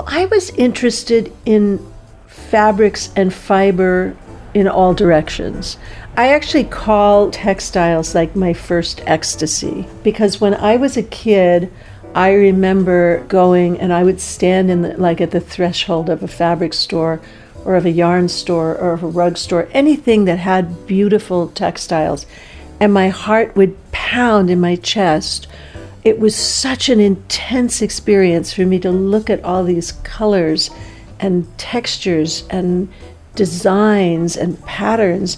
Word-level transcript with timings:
Well, 0.00 0.18
I 0.18 0.24
was 0.24 0.48
interested 0.56 1.30
in 1.44 1.86
fabrics 2.26 3.10
and 3.16 3.34
fiber 3.34 4.16
in 4.54 4.66
all 4.66 4.94
directions. 4.94 5.76
I 6.16 6.28
actually 6.28 6.64
call 6.64 7.30
textiles 7.30 8.14
like 8.14 8.34
my 8.34 8.54
first 8.54 9.02
ecstasy 9.04 9.86
because 10.02 10.40
when 10.40 10.54
I 10.54 10.76
was 10.76 10.96
a 10.96 11.02
kid, 11.02 11.70
I 12.14 12.32
remember 12.32 13.26
going 13.28 13.78
and 13.78 13.92
I 13.92 14.02
would 14.02 14.22
stand 14.22 14.70
in 14.70 14.80
the, 14.80 14.96
like 14.96 15.20
at 15.20 15.32
the 15.32 15.38
threshold 15.38 16.08
of 16.08 16.22
a 16.22 16.28
fabric 16.28 16.72
store 16.72 17.20
or 17.66 17.76
of 17.76 17.84
a 17.84 17.90
yarn 17.90 18.30
store 18.30 18.78
or 18.78 18.92
of 18.92 19.02
a 19.02 19.06
rug 19.06 19.36
store, 19.36 19.68
anything 19.72 20.24
that 20.24 20.38
had 20.38 20.86
beautiful 20.86 21.48
textiles, 21.48 22.24
and 22.80 22.94
my 22.94 23.10
heart 23.10 23.54
would 23.54 23.76
pound 23.92 24.48
in 24.48 24.62
my 24.62 24.76
chest. 24.76 25.46
It 26.02 26.18
was 26.18 26.34
such 26.34 26.88
an 26.88 27.00
intense 27.00 27.82
experience 27.82 28.52
for 28.52 28.64
me 28.64 28.78
to 28.80 28.90
look 28.90 29.28
at 29.28 29.44
all 29.44 29.64
these 29.64 29.92
colors 30.02 30.70
and 31.18 31.46
textures 31.58 32.44
and 32.48 32.88
designs 33.34 34.36
and 34.36 34.62
patterns. 34.64 35.36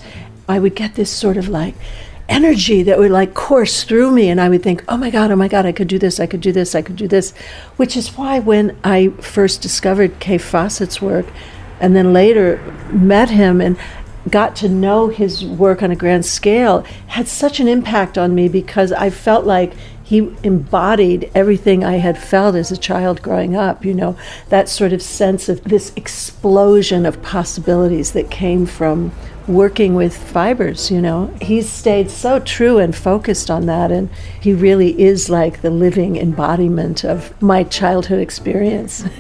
I 0.49 0.61
would 0.61 0.77
get 0.77 0.95
this 0.95 1.11
sort 1.11 1.37
of 1.37 1.49
like 1.49 1.75
energy 2.29 2.83
that 2.85 2.99
would 2.99 3.11
like 3.11 3.35
course 3.35 3.83
through 3.83 4.13
me 4.13 4.31
and 4.31 4.41
I 4.41 4.49
would 4.49 4.63
think, 4.63 4.85
"Oh 4.89 4.97
my 4.97 5.11
god, 5.11 5.33
oh 5.33 5.37
my 5.37 5.49
god, 5.49 5.67
I 5.67 5.73
could 5.73 5.89
do 5.89 5.99
this, 5.99 6.21
I 6.21 6.27
could 6.27 6.41
do 6.41 6.53
this, 6.53 6.75
I 6.75 6.83
could 6.83 6.97
do 6.97 7.09
this." 7.09 7.35
Which 7.77 7.97
is 7.97 8.17
why 8.17 8.39
when 8.39 8.77
I 8.85 9.09
first 9.21 9.63
discovered 9.63 10.21
Kaffe 10.21 10.43
Fassett's 10.43 11.03
work 11.03 11.27
and 11.81 11.97
then 11.97 12.13
later 12.13 12.61
met 12.93 13.31
him 13.31 13.61
and 13.61 13.77
got 14.31 14.55
to 14.55 14.69
know 14.69 15.09
his 15.09 15.45
work 15.45 15.83
on 15.83 15.91
a 15.91 15.97
grand 15.97 16.25
scale 16.25 16.85
had 17.09 17.27
such 17.27 17.59
an 17.59 17.67
impact 17.67 18.17
on 18.17 18.35
me 18.35 18.49
because 18.49 18.93
I 18.93 19.11
felt 19.11 19.45
like 19.45 19.73
he 20.13 20.31
embodied 20.43 21.31
everything 21.35 21.83
I 21.83 21.95
had 21.95 22.19
felt 22.19 22.55
as 22.55 22.71
a 22.71 22.77
child 22.77 23.23
growing 23.23 23.57
up, 23.57 23.83
you 23.83 23.95
know, 23.95 24.15
that 24.51 24.69
sort 24.69 24.93
of 24.93 25.01
sense 25.01 25.49
of 25.49 25.65
this 25.65 25.91
explosion 25.97 27.07
of 27.07 27.23
possibilities 27.23 28.13
that 28.13 28.31
came 28.31 28.67
from 28.67 29.11
working 29.49 29.95
with 29.95 30.15
fibers, 30.15 30.91
you 30.91 31.01
know. 31.01 31.35
He's 31.41 31.67
stayed 31.67 32.11
so 32.11 32.41
true 32.41 32.77
and 32.77 32.95
focused 32.95 33.51
on 33.51 33.65
that, 33.65 33.91
and 33.91 34.11
he 34.39 34.53
really 34.53 35.01
is 35.01 35.31
like 35.31 35.63
the 35.63 35.71
living 35.71 36.17
embodiment 36.19 37.07
of 37.07 37.41
my 37.41 37.65
childhood 37.65 38.21
experience. 38.21 39.05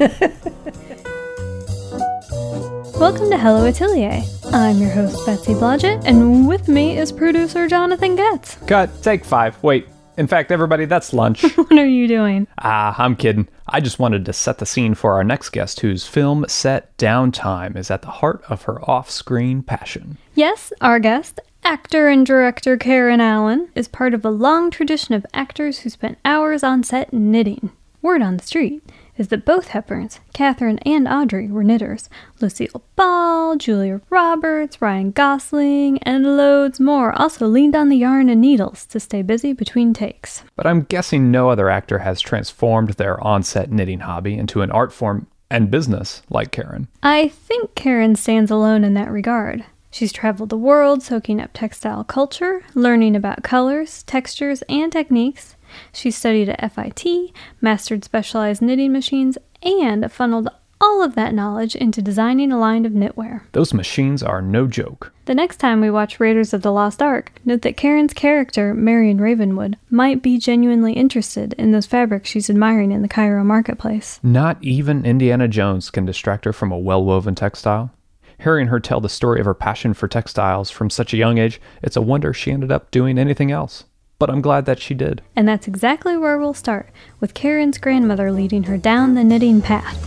Welcome 2.98 3.30
to 3.30 3.38
Hello 3.38 3.64
Atelier. 3.64 4.22
I'm 4.52 4.76
your 4.76 4.90
host, 4.90 5.24
Betsy 5.24 5.54
Blodgett, 5.54 6.02
and 6.04 6.46
with 6.46 6.68
me 6.68 6.98
is 6.98 7.10
producer 7.12 7.66
Jonathan 7.66 8.14
Getz. 8.14 8.56
Cut, 8.66 9.02
take 9.02 9.24
five. 9.24 9.56
Wait. 9.62 9.88
In 10.16 10.26
fact, 10.26 10.50
everybody, 10.50 10.84
that's 10.84 11.12
lunch. 11.12 11.42
what 11.56 11.72
are 11.72 11.86
you 11.86 12.06
doing? 12.06 12.46
Ah, 12.58 12.94
I'm 12.98 13.16
kidding. 13.16 13.48
I 13.68 13.80
just 13.80 13.98
wanted 13.98 14.24
to 14.26 14.32
set 14.32 14.58
the 14.58 14.66
scene 14.66 14.94
for 14.94 15.14
our 15.14 15.24
next 15.24 15.50
guest, 15.50 15.80
whose 15.80 16.06
film 16.06 16.44
set 16.48 16.96
downtime 16.98 17.76
is 17.76 17.90
at 17.90 18.02
the 18.02 18.10
heart 18.10 18.42
of 18.48 18.62
her 18.62 18.80
off 18.88 19.10
screen 19.10 19.62
passion. 19.62 20.18
Yes, 20.34 20.72
our 20.80 20.98
guest, 20.98 21.40
actor 21.64 22.08
and 22.08 22.26
director 22.26 22.76
Karen 22.76 23.20
Allen, 23.20 23.68
is 23.74 23.88
part 23.88 24.14
of 24.14 24.24
a 24.24 24.30
long 24.30 24.70
tradition 24.70 25.14
of 25.14 25.26
actors 25.32 25.80
who 25.80 25.90
spent 25.90 26.18
hours 26.24 26.62
on 26.62 26.82
set 26.82 27.12
knitting. 27.12 27.70
Word 28.02 28.20
on 28.20 28.36
the 28.36 28.42
street 28.42 28.82
is 29.22 29.28
that 29.28 29.44
both 29.44 29.68
Hepburns, 29.68 30.18
Katharine 30.32 30.80
and 30.80 31.06
Audrey, 31.06 31.46
were 31.46 31.62
knitters. 31.62 32.10
Lucille 32.40 32.82
Ball, 32.96 33.54
Julia 33.54 34.00
Roberts, 34.10 34.82
Ryan 34.82 35.12
Gosling, 35.12 35.98
and 36.02 36.36
loads 36.36 36.80
more 36.80 37.12
also 37.12 37.46
leaned 37.46 37.76
on 37.76 37.88
the 37.88 37.96
yarn 37.96 38.28
and 38.28 38.40
needles 38.40 38.84
to 38.86 38.98
stay 38.98 39.22
busy 39.22 39.52
between 39.52 39.94
takes. 39.94 40.42
But 40.56 40.66
I'm 40.66 40.82
guessing 40.82 41.30
no 41.30 41.50
other 41.50 41.70
actor 41.70 42.00
has 42.00 42.20
transformed 42.20 42.94
their 42.94 43.20
on 43.20 43.44
set 43.44 43.70
knitting 43.70 44.00
hobby 44.00 44.34
into 44.36 44.60
an 44.60 44.72
art 44.72 44.92
form 44.92 45.28
and 45.48 45.70
business 45.70 46.22
like 46.28 46.50
Karen. 46.50 46.88
I 47.04 47.28
think 47.28 47.76
Karen 47.76 48.16
stands 48.16 48.50
alone 48.50 48.82
in 48.82 48.94
that 48.94 49.12
regard. 49.12 49.64
She's 49.92 50.12
traveled 50.12 50.48
the 50.48 50.56
world 50.56 51.00
soaking 51.00 51.40
up 51.40 51.50
textile 51.52 52.02
culture, 52.02 52.64
learning 52.74 53.14
about 53.14 53.44
colors, 53.44 54.02
textures, 54.02 54.62
and 54.62 54.90
techniques, 54.90 55.51
she 55.92 56.10
studied 56.10 56.48
at 56.48 56.72
FIT, 56.72 57.32
mastered 57.60 58.04
specialized 58.04 58.62
knitting 58.62 58.92
machines, 58.92 59.38
and 59.62 60.10
funneled 60.10 60.48
all 60.82 61.00
of 61.00 61.14
that 61.14 61.32
knowledge 61.32 61.76
into 61.76 62.02
designing 62.02 62.50
a 62.50 62.58
line 62.58 62.84
of 62.84 62.92
knitwear. 62.92 63.42
Those 63.52 63.72
machines 63.72 64.20
are 64.20 64.42
no 64.42 64.66
joke. 64.66 65.12
The 65.26 65.34
next 65.34 65.58
time 65.58 65.80
we 65.80 65.90
watch 65.90 66.18
Raiders 66.18 66.52
of 66.52 66.62
the 66.62 66.72
Lost 66.72 67.00
Ark, 67.00 67.32
note 67.44 67.62
that 67.62 67.76
Karen's 67.76 68.12
character, 68.12 68.74
Marion 68.74 69.20
Ravenwood, 69.20 69.78
might 69.88 70.22
be 70.22 70.38
genuinely 70.38 70.94
interested 70.94 71.52
in 71.52 71.70
those 71.70 71.86
fabrics 71.86 72.28
she's 72.28 72.50
admiring 72.50 72.90
in 72.90 73.02
the 73.02 73.08
Cairo 73.08 73.44
marketplace. 73.44 74.18
Not 74.24 74.58
even 74.60 75.06
Indiana 75.06 75.46
Jones 75.46 75.88
can 75.88 76.04
distract 76.04 76.44
her 76.44 76.52
from 76.52 76.72
a 76.72 76.78
well 76.78 77.04
woven 77.04 77.36
textile. 77.36 77.92
Hearing 78.40 78.66
her 78.66 78.80
tell 78.80 79.00
the 79.00 79.08
story 79.08 79.38
of 79.38 79.46
her 79.46 79.54
passion 79.54 79.94
for 79.94 80.08
textiles 80.08 80.68
from 80.68 80.90
such 80.90 81.14
a 81.14 81.16
young 81.16 81.38
age, 81.38 81.60
it's 81.80 81.96
a 81.96 82.02
wonder 82.02 82.32
she 82.32 82.50
ended 82.50 82.72
up 82.72 82.90
doing 82.90 83.16
anything 83.16 83.52
else 83.52 83.84
but 84.22 84.30
I'm 84.30 84.40
glad 84.40 84.66
that 84.66 84.78
she 84.78 84.94
did. 84.94 85.20
And 85.34 85.48
that's 85.48 85.66
exactly 85.66 86.16
where 86.16 86.38
we'll 86.38 86.54
start, 86.54 86.90
with 87.18 87.34
Karen's 87.34 87.76
grandmother 87.76 88.30
leading 88.30 88.62
her 88.62 88.78
down 88.78 89.14
the 89.14 89.24
knitting 89.24 89.60
path. 89.60 89.98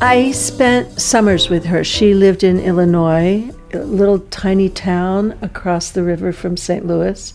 I 0.00 0.30
spent 0.30 1.00
summers 1.00 1.50
with 1.50 1.64
her. 1.64 1.82
She 1.82 2.14
lived 2.14 2.44
in 2.44 2.60
Illinois, 2.60 3.50
a 3.72 3.78
little 3.78 4.20
tiny 4.20 4.68
town 4.68 5.36
across 5.42 5.90
the 5.90 6.04
river 6.04 6.32
from 6.32 6.56
St. 6.56 6.86
Louis. 6.86 7.34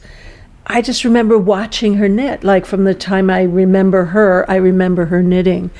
I 0.65 0.81
just 0.81 1.03
remember 1.03 1.37
watching 1.37 1.95
her 1.95 2.07
knit. 2.07 2.45
Like 2.45 2.65
from 2.65 2.85
the 2.85 2.95
time 2.95 3.29
I 3.29 3.41
remember 3.41 4.05
her, 4.05 4.49
I 4.49 4.55
remember 4.55 5.07
her 5.07 5.21
knitting. 5.21 5.71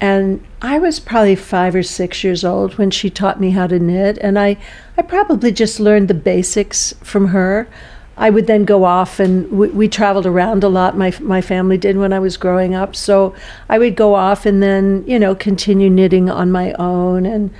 And 0.00 0.44
I 0.62 0.78
was 0.78 1.00
probably 1.00 1.34
five 1.34 1.74
or 1.74 1.82
six 1.82 2.22
years 2.22 2.44
old 2.44 2.78
when 2.78 2.90
she 2.90 3.10
taught 3.10 3.40
me 3.40 3.50
how 3.50 3.66
to 3.66 3.78
knit, 3.78 4.18
and 4.20 4.38
I, 4.38 4.56
I 4.96 5.02
probably 5.02 5.52
just 5.52 5.80
learned 5.80 6.08
the 6.08 6.14
basics 6.14 6.94
from 7.02 7.28
her. 7.28 7.68
I 8.16 8.30
would 8.30 8.48
then 8.48 8.64
go 8.64 8.84
off 8.84 9.20
and 9.20 9.50
we, 9.50 9.68
we, 9.68 9.88
traveled 9.88 10.26
around 10.26 10.64
a 10.64 10.68
lot. 10.68 10.96
My 10.96 11.14
my 11.20 11.40
family 11.40 11.78
did 11.78 11.96
when 11.96 12.12
I 12.12 12.18
was 12.18 12.36
growing 12.36 12.74
up, 12.74 12.96
so 12.96 13.34
I 13.68 13.78
would 13.78 13.94
go 13.94 14.14
off 14.14 14.44
and 14.44 14.62
then 14.62 15.04
you 15.06 15.18
know 15.18 15.34
continue 15.34 15.88
knitting 15.88 16.28
on 16.28 16.50
my 16.50 16.72
own, 16.74 17.26
and 17.26 17.52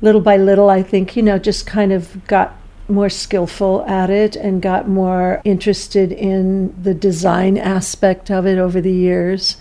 little 0.00 0.20
by 0.20 0.36
little, 0.36 0.70
I 0.70 0.82
think 0.82 1.16
you 1.16 1.22
know 1.22 1.38
just 1.38 1.66
kind 1.66 1.92
of 1.92 2.24
got 2.26 2.56
more 2.88 3.08
skillful 3.08 3.84
at 3.86 4.10
it 4.10 4.36
and 4.36 4.60
got 4.60 4.88
more 4.88 5.40
interested 5.44 6.12
in 6.12 6.74
the 6.80 6.94
design 6.94 7.56
aspect 7.56 8.30
of 8.30 8.46
it 8.46 8.58
over 8.58 8.80
the 8.80 8.92
years 8.92 9.56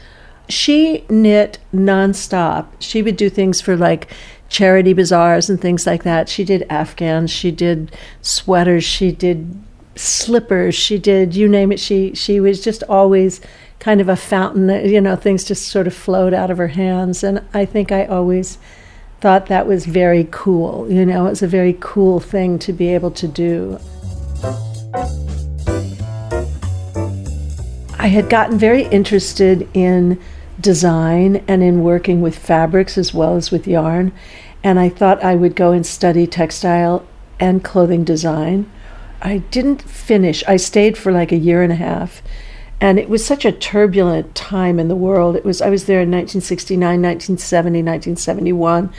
she 0.50 1.06
knit 1.10 1.60
nonstop. 1.74 2.68
She 2.80 3.02
would 3.02 3.18
do 3.18 3.30
things 3.30 3.62
for 3.62 3.76
like 3.76 4.12
charity 4.50 4.94
bazaars 4.94 5.50
and 5.50 5.60
things 5.60 5.88
like 5.88 6.04
that. 6.04 6.30
She 6.30 6.44
did 6.44 6.66
afghans, 6.70 7.32
she 7.32 7.52
did 7.52 7.96
sweaters, 8.22 8.84
she 8.84 9.12
did 9.12 9.62
slippers, 9.96 10.76
she 10.76 10.98
did 10.98 11.36
you 11.36 11.48
name 11.48 11.72
it. 11.72 11.80
She 11.80 12.14
she 12.14 12.40
was 12.40 12.64
just 12.64 12.84
always 12.90 13.42
kind 13.80 14.00
of 14.02 14.10
a 14.10 14.16
fountain. 14.16 14.70
You 14.88 15.02
know, 15.02 15.16
things 15.16 15.44
just 15.44 15.68
sort 15.68 15.88
of 15.88 15.94
flowed 15.94 16.34
out 16.34 16.52
of 16.52 16.58
her 16.58 16.68
hands, 16.68 17.24
and 17.24 17.42
I 17.54 17.66
think 17.66 17.92
I 17.92 18.06
always 18.06 18.58
thought 19.22 19.48
that 19.48 19.66
was 19.66 19.86
very 19.86 20.28
cool. 20.32 20.92
You 20.92 21.06
know, 21.06 21.28
it 21.28 21.30
was 21.30 21.42
a 21.42 21.48
very 21.48 21.78
cool 21.80 22.20
thing 22.20 22.60
to 22.60 22.74
be 22.74 22.90
able 22.90 23.12
to 23.12 23.28
do. 23.28 23.80
I 27.98 28.08
had 28.08 28.30
gotten 28.30 28.60
very 28.60 28.84
interested 28.88 29.68
in 29.74 30.20
design 30.60 31.44
and 31.48 31.64
in 31.64 31.84
working 31.84 32.22
with 32.22 32.38
fabrics 32.38 32.98
as 32.98 33.14
well 33.14 33.36
as 33.36 33.52
with 33.52 33.68
yarn. 33.68 34.12
And 34.64 34.80
I 34.80 34.90
thought 34.90 35.24
I 35.24 35.36
would 35.36 35.56
go 35.56 35.72
and 35.72 35.86
study 35.86 36.26
textile 36.28 37.06
and 37.40 37.64
clothing 37.64 38.04
design. 38.04 38.70
I 39.22 39.40
didn't 39.40 39.82
finish, 39.82 40.44
I 40.48 40.58
stayed 40.58 40.98
for 40.98 41.12
like 41.12 41.32
a 41.32 41.38
year 41.38 41.64
and 41.64 41.72
a 41.72 41.78
half. 41.78 42.22
And 42.82 43.00
it 43.00 43.10
was 43.10 43.26
such 43.26 43.46
a 43.46 43.52
turbulent 43.52 44.36
time 44.36 44.78
in 44.78 44.90
the 44.90 44.96
world. 44.96 45.36
It 45.38 45.46
was 45.46 45.62
I 45.62 45.70
was 45.70 45.86
there 45.86 46.02
in 46.02 46.12
1969, 46.12 46.80
1970, 47.02 47.80
1971 47.80 48.94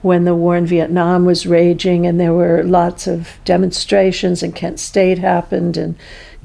when 0.00 0.24
the 0.24 0.34
war 0.34 0.56
in 0.56 0.66
Vietnam 0.66 1.24
was 1.24 1.46
raging 1.46 2.06
and 2.06 2.20
there 2.20 2.32
were 2.32 2.62
lots 2.62 3.06
of 3.06 3.38
demonstrations 3.44 4.42
and 4.42 4.54
Kent 4.54 4.78
State 4.78 5.18
happened 5.18 5.76
and 5.76 5.96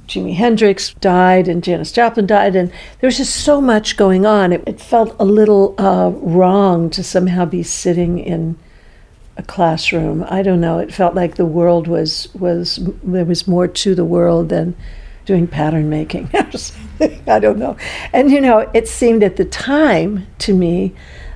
Jimi 0.08 0.36
Hendrix 0.36 0.94
died 0.96 1.48
and 1.48 1.64
Janis 1.64 1.92
Joplin 1.92 2.26
died, 2.26 2.56
and 2.56 2.70
there 3.00 3.08
was 3.08 3.18
just 3.18 3.36
so 3.36 3.62
much 3.62 3.98
going 3.98 4.26
on. 4.26 4.52
It, 4.52 4.64
it 4.68 4.82
felt 4.82 5.16
a 5.20 5.26
little 5.26 5.76
uh, 5.78 6.10
wrong 6.10 6.90
to 6.92 7.04
somehow 7.04 7.46
be 7.46 7.64
sitting 7.64 8.20
in 8.20 8.58
a 9.38 9.44
classroom. 9.44 10.26
I 10.28 10.44
don't 10.44 10.62
know. 10.62 10.80
It 10.80 10.94
felt 10.94 11.16
like 11.16 11.36
the 11.36 11.46
world 11.46 11.88
was 11.88 12.28
was 12.36 12.80
there 13.04 13.26
was 13.26 13.48
more 13.48 13.68
to 13.68 13.96
the 13.96 14.06
world 14.06 14.50
than 14.50 14.76
doing 15.26 15.48
pattern 15.48 15.90
making. 15.90 16.30
I 17.28 17.40
don't 17.40 17.58
know. 17.58 17.78
And 18.12 18.30
you 18.30 18.42
know, 18.42 18.70
it 18.74 18.88
seemed 18.88 19.24
at 19.24 19.38
the 19.38 19.46
time 19.46 20.28
to 20.40 20.54
me 20.54 20.94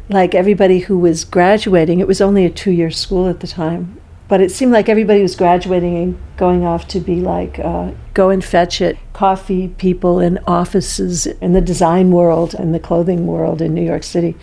like 0.09 0.35
everybody 0.35 0.79
who 0.79 0.97
was 0.97 1.25
graduating. 1.25 1.99
It 1.99 2.07
was 2.07 2.21
only 2.21 2.45
a 2.45 2.49
two 2.49 2.71
year 2.71 2.91
school 2.91 3.27
at 3.27 3.39
the 3.39 3.47
time 3.47 3.99
but 4.27 4.41
it 4.41 4.51
seemed 4.51 4.73
like 4.73 4.89
everybody 4.89 5.21
was 5.21 5.35
graduating 5.35 5.95
and 5.97 6.19
going 6.35 6.65
off 6.65 6.87
to 6.89 6.99
be 6.99 7.21
like 7.21 7.59
uh, 7.59 7.91
go 8.13 8.29
and 8.29 8.43
fetch 8.43 8.81
it 8.81 8.97
coffee 9.13 9.69
people 9.69 10.19
in 10.19 10.37
offices 10.45 11.25
in 11.25 11.53
the 11.53 11.61
design 11.61 12.11
world 12.11 12.53
and 12.53 12.73
the 12.73 12.79
clothing 12.79 13.25
world 13.25 13.61
in 13.61 13.73
New 13.73 13.83
York 13.83 14.03
City. 14.03 14.35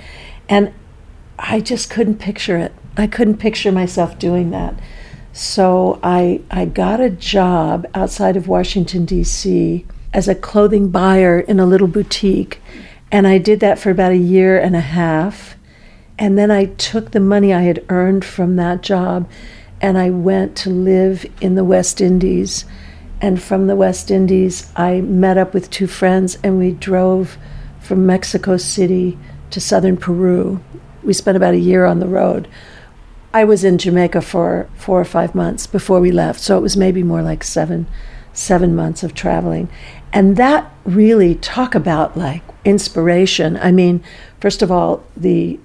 And 0.48 0.72
I 1.38 1.60
just 1.60 1.90
couldn't 1.90 2.18
picture 2.18 2.56
it. 2.56 2.72
I 2.96 3.06
couldn't 3.06 3.38
picture 3.38 3.72
myself 3.72 4.18
doing 4.18 4.50
that. 4.50 4.74
So 5.32 5.98
I, 6.02 6.42
I 6.50 6.64
got 6.64 7.00
a 7.00 7.10
job 7.10 7.86
outside 7.94 8.36
of 8.36 8.46
Washington, 8.46 9.04
D.C. 9.04 9.84
as 10.12 10.28
a 10.28 10.34
clothing 10.34 10.90
buyer 10.90 11.40
in 11.40 11.58
a 11.58 11.66
little 11.66 11.88
boutique. 11.88 12.60
And 13.10 13.26
I 13.26 13.38
did 13.38 13.60
that 13.60 13.78
for 13.78 13.90
about 13.90 14.12
a 14.12 14.16
year 14.16 14.58
and 14.58 14.76
a 14.76 14.80
half. 14.80 15.56
And 16.18 16.38
then 16.38 16.50
I 16.50 16.66
took 16.66 17.10
the 17.10 17.20
money 17.20 17.52
I 17.52 17.62
had 17.62 17.84
earned 17.88 18.24
from 18.24 18.56
that 18.56 18.80
job 18.80 19.28
and 19.84 19.98
I 19.98 20.08
went 20.08 20.56
to 20.56 20.70
live 20.70 21.26
in 21.42 21.56
the 21.56 21.62
West 21.62 22.00
Indies. 22.00 22.64
And 23.20 23.40
from 23.40 23.66
the 23.66 23.76
West 23.76 24.10
Indies, 24.10 24.72
I 24.74 25.02
met 25.02 25.36
up 25.36 25.52
with 25.52 25.68
two 25.68 25.86
friends 25.86 26.38
and 26.42 26.58
we 26.58 26.70
drove 26.72 27.36
from 27.80 28.06
Mexico 28.06 28.56
City 28.56 29.18
to 29.50 29.60
southern 29.60 29.98
Peru. 29.98 30.58
We 31.02 31.12
spent 31.12 31.36
about 31.36 31.52
a 31.52 31.58
year 31.58 31.84
on 31.84 32.00
the 32.00 32.06
road. 32.06 32.48
I 33.34 33.44
was 33.44 33.62
in 33.62 33.76
Jamaica 33.76 34.22
for 34.22 34.70
four 34.74 34.98
or 34.98 35.04
five 35.04 35.34
months 35.34 35.66
before 35.66 36.00
we 36.00 36.10
left, 36.10 36.40
so 36.40 36.56
it 36.56 36.62
was 36.62 36.78
maybe 36.78 37.02
more 37.02 37.20
like 37.20 37.44
seven, 37.44 37.86
seven 38.32 38.74
months 38.74 39.02
of 39.02 39.12
traveling. 39.12 39.68
And 40.14 40.38
that 40.38 40.72
really 40.84 41.34
talk 41.34 41.74
about 41.74 42.16
like 42.16 42.42
inspiration. 42.64 43.58
I 43.58 43.70
mean, 43.70 44.02
first 44.40 44.62
of 44.62 44.72
all, 44.72 45.04
the 45.14 45.60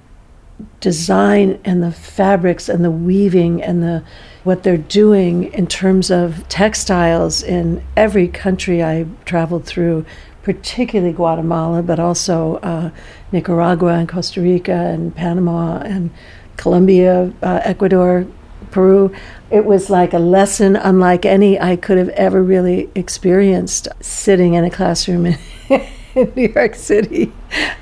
design 0.80 1.60
and 1.64 1.82
the 1.84 1.92
fabrics 1.92 2.70
and 2.70 2.84
the 2.84 2.92
weaving 2.92 3.62
and 3.62 3.84
the 3.84 4.04
what 4.44 4.64
they're 4.64 4.78
doing 4.78 5.52
in 5.54 5.68
terms 5.68 6.10
of 6.10 6.48
textiles 6.48 7.44
in 7.44 7.84
every 7.98 8.28
country 8.28 8.84
I 8.84 9.06
traveled 9.26 9.66
through, 9.66 10.06
particularly 10.44 11.14
Guatemala, 11.14 11.84
but 11.84 12.00
also 12.00 12.56
uh, 12.58 12.90
Nicaragua 13.32 13.96
and 13.96 14.08
Costa 14.08 14.42
Rica 14.42 14.72
and 14.72 15.14
Panama 15.14 15.80
and 15.80 16.10
Colombia, 16.56 17.34
uh, 17.44 17.62
Ecuador, 17.64 18.26
Peru. 18.72 19.14
It 19.52 19.66
was 19.66 19.90
like 19.90 20.14
a 20.14 20.20
lesson 20.20 20.76
unlike 20.76 21.26
any 21.26 21.60
I 21.60 21.76
could 21.76 21.98
have 21.98 22.10
ever 22.10 22.42
really 22.42 22.90
experienced 22.96 23.88
sitting 24.00 24.54
in 24.54 24.64
a 24.64 24.70
classroom 24.70 25.26
in, 25.26 25.38
in 26.16 26.34
New 26.36 26.50
York 26.56 26.76
City. 26.76 27.32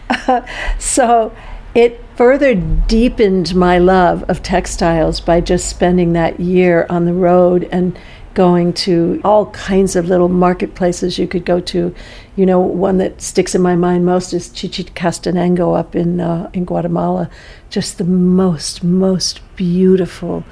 Uh, 0.09 0.41
so 0.79 1.35
it 1.75 2.03
further 2.17 2.55
deepened 2.55 3.53
my 3.55 3.77
love 3.77 4.23
of 4.27 4.41
textiles 4.41 5.21
by 5.21 5.39
just 5.39 5.69
spending 5.69 6.13
that 6.13 6.39
year 6.39 6.87
on 6.89 7.05
the 7.05 7.13
road 7.13 7.69
and 7.71 7.97
going 8.33 8.73
to 8.73 9.21
all 9.23 9.47
kinds 9.51 9.95
of 9.95 10.07
little 10.07 10.27
marketplaces 10.27 11.19
you 11.19 11.27
could 11.27 11.45
go 11.45 11.59
to. 11.59 11.93
You 12.35 12.45
know, 12.45 12.59
one 12.59 12.97
that 12.97 13.21
sticks 13.21 13.53
in 13.53 13.61
my 13.61 13.75
mind 13.75 14.05
most 14.05 14.33
is 14.33 14.49
Chichicastenango 14.49 15.73
up 15.73 15.95
in 15.95 16.19
uh, 16.19 16.49
in 16.53 16.65
Guatemala. 16.65 17.29
Just 17.69 17.99
the 17.99 18.03
most 18.03 18.83
most 18.83 19.41
beautiful 19.55 20.43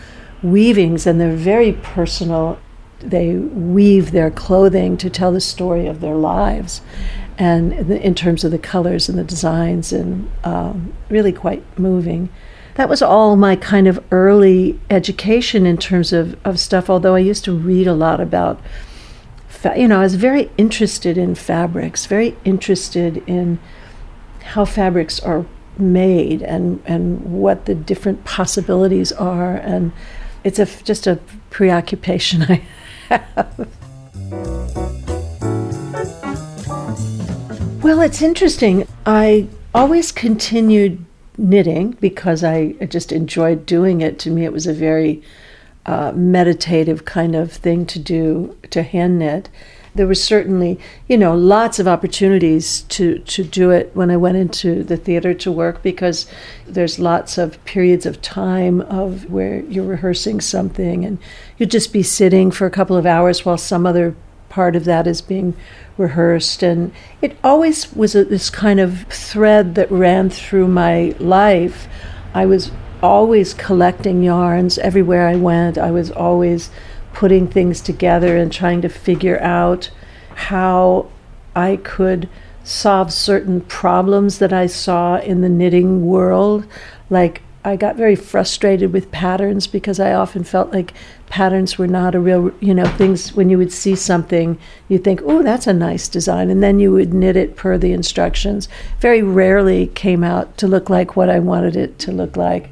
weavings, 0.44 1.08
and 1.08 1.20
they're 1.20 1.36
very 1.36 1.74
personal. 1.74 2.60
They 3.00 3.36
weave 3.36 4.12
their 4.12 4.32
clothing 4.32 4.98
to 4.98 5.10
tell 5.10 5.32
the 5.32 5.42
story 5.42 5.86
of 5.88 6.00
their 6.00 6.16
lives 6.16 6.82
and 7.38 7.74
in 7.92 8.16
terms 8.16 8.44
of 8.44 8.52
the 8.52 8.58
colors 8.58 9.10
and 9.10 9.18
the 9.18 9.24
designs, 9.24 9.92
and 9.92 10.32
um, 10.44 10.94
really 11.10 11.32
quite 11.32 11.64
moving. 11.78 12.30
That 12.76 12.90
was 12.90 13.02
all 13.02 13.36
my 13.36 13.56
kind 13.56 13.88
of 13.88 14.04
early 14.12 14.80
education 14.90 15.66
in 15.66 15.78
terms 15.78 16.12
of, 16.12 16.38
of 16.46 16.60
stuff, 16.60 16.90
although 16.90 17.16
I 17.16 17.20
used 17.20 17.46
to 17.46 17.56
read 17.56 17.88
a 17.88 17.94
lot 17.94 18.20
about, 18.20 18.60
fa- 19.48 19.76
you 19.78 19.88
know, 19.88 20.00
I 20.00 20.04
was 20.04 20.16
very 20.16 20.52
interested 20.58 21.18
in 21.18 21.36
fabrics, 21.36 22.06
very 22.06 22.36
interested 22.44 23.24
in 23.28 23.60
how 24.44 24.66
fabrics 24.66 25.22
are 25.22 25.46
made 25.78 26.42
and, 26.42 26.82
and 26.86 27.22
what 27.22 27.66
the 27.66 27.76
different 27.76 28.26
possibilities 28.26 29.12
are. 29.14 29.56
And 29.56 29.94
it's 30.44 30.60
a, 30.60 30.66
just 30.84 31.08
a 31.08 31.20
preoccupation 31.50 32.44
I 32.50 32.62
have. 33.10 34.85
Well, 37.86 38.02
it's 38.02 38.24
interesting. 38.24 38.88
I 39.06 39.48
always 39.72 40.12
continued 40.12 41.06
knitting 41.38 41.92
because 42.02 42.44
I 42.44 42.72
just 42.90 43.12
enjoyed 43.12 43.68
doing 43.68 44.02
it. 44.02 44.18
To 44.22 44.32
me, 44.32 44.44
it 44.44 44.52
was 44.52 44.66
a 44.66 44.74
very 44.74 45.22
uh, 45.86 46.12
meditative 46.16 47.06
kind 47.06 47.36
of 47.36 47.52
thing 47.52 47.86
to 47.86 48.00
do 48.00 48.58
to 48.72 48.82
hand 48.82 49.20
knit. 49.20 49.50
There 49.94 50.08
was 50.08 50.24
certainly, 50.24 50.80
you 51.08 51.16
know, 51.16 51.36
lots 51.36 51.78
of 51.78 51.88
opportunities 51.88 52.82
to, 52.90 53.20
to 53.20 53.44
do 53.44 53.70
it 53.70 53.92
when 53.94 54.10
I 54.10 54.18
went 54.18 54.38
into 54.38 54.84
the 54.84 54.98
theater 54.98 55.36
to 55.36 55.52
work 55.52 55.84
because 55.84 56.26
there's 56.66 56.98
lots 56.98 57.38
of 57.38 57.64
periods 57.66 58.08
of 58.08 58.20
time 58.20 58.82
of 58.82 59.30
where 59.30 59.60
you're 59.60 59.86
rehearsing 59.86 60.42
something 60.42 61.06
and 61.06 61.20
you'd 61.60 61.70
just 61.70 61.94
be 61.94 62.02
sitting 62.02 62.50
for 62.50 62.66
a 62.66 62.72
couple 62.72 62.98
of 62.98 63.06
hours 63.06 63.46
while 63.46 63.60
some 63.60 63.86
other 63.86 64.16
part 64.56 64.74
of 64.78 64.86
that 64.86 65.06
is 65.06 65.22
being 65.22 65.54
rehearsed. 65.98 66.64
And 66.64 66.94
it 67.22 67.38
always 67.44 67.94
was 67.94 68.16
a, 68.16 68.24
this 68.24 68.50
kind 68.50 68.80
of 68.80 69.02
thread 69.10 69.76
that 69.76 69.92
ran 69.92 70.30
through 70.30 70.70
my 70.70 71.14
life. 71.20 71.90
I 72.34 72.46
was 72.46 72.72
always 73.04 73.54
collecting 73.54 74.24
yarns 74.24 74.78
everywhere 74.78 75.28
I 75.28 75.36
went. 75.36 75.78
I 75.78 75.92
was 75.92 76.10
always 76.10 76.72
putting 77.12 77.50
things 77.50 77.82
together 77.82 78.38
and 78.38 78.50
trying 78.50 78.82
to 78.84 78.88
figure 78.88 79.42
out 79.42 79.90
how 80.36 81.10
I 81.54 81.76
could 81.76 82.30
solve 82.64 83.12
certain 83.12 83.60
problems 83.60 84.40
that 84.40 84.54
I 84.54 84.68
saw 84.68 85.18
in 85.18 85.42
the 85.42 85.50
knitting 85.50 86.06
world. 86.06 86.66
Like 87.10 87.42
I 87.66 87.76
got 87.76 87.96
very 87.96 88.16
frustrated 88.16 88.94
with 88.94 89.12
patterns 89.12 89.66
because 89.66 90.00
I 90.00 90.14
often 90.14 90.44
felt 90.44 90.72
like 90.72 90.94
patterns 91.26 91.80
were 91.80 91.88
not 91.88 92.14
a 92.14 92.20
real, 92.20 92.52
you 92.60 92.76
know, 92.76 92.86
things 92.86 93.34
when 93.34 93.50
you 93.50 93.58
would 93.58 93.72
see 93.72 93.96
something, 93.96 94.60
you'd 94.88 95.04
think, 95.04 95.22
oh, 95.24 95.42
that's 95.42 95.66
a 95.66 95.74
nice 95.74 96.08
design. 96.08 96.52
And 96.52 96.62
then 96.62 96.80
you 96.80 96.92
would 96.92 97.12
knit 97.12 97.36
it 97.36 97.56
per 97.56 97.80
the 97.80 97.92
instructions. 97.92 98.70
Very 99.00 99.24
rarely 99.24 99.88
came 99.88 100.24
out 100.24 100.58
to 100.60 100.68
look 100.68 100.92
like 100.92 101.16
what 101.16 101.28
I 101.30 101.40
wanted 101.40 101.76
it 101.76 101.98
to 102.00 102.12
look 102.12 102.38
like. 102.38 102.70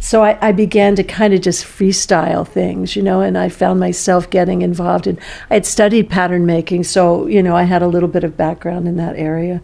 So 0.00 0.22
I, 0.22 0.36
I 0.48 0.52
began 0.52 0.96
to 0.96 1.04
kind 1.04 1.32
of 1.32 1.40
just 1.40 1.64
freestyle 1.64 2.46
things, 2.46 2.94
you 2.94 3.02
know, 3.02 3.22
and 3.22 3.38
I 3.38 3.48
found 3.48 3.80
myself 3.80 4.28
getting 4.28 4.60
involved 4.60 5.06
in, 5.06 5.18
I 5.48 5.54
had 5.54 5.64
studied 5.64 6.10
pattern 6.10 6.44
making, 6.44 6.84
so, 6.84 7.26
you 7.26 7.42
know, 7.42 7.56
I 7.56 7.62
had 7.62 7.80
a 7.80 7.86
little 7.86 8.10
bit 8.10 8.22
of 8.22 8.36
background 8.36 8.86
in 8.86 8.96
that 8.96 9.16
area 9.16 9.62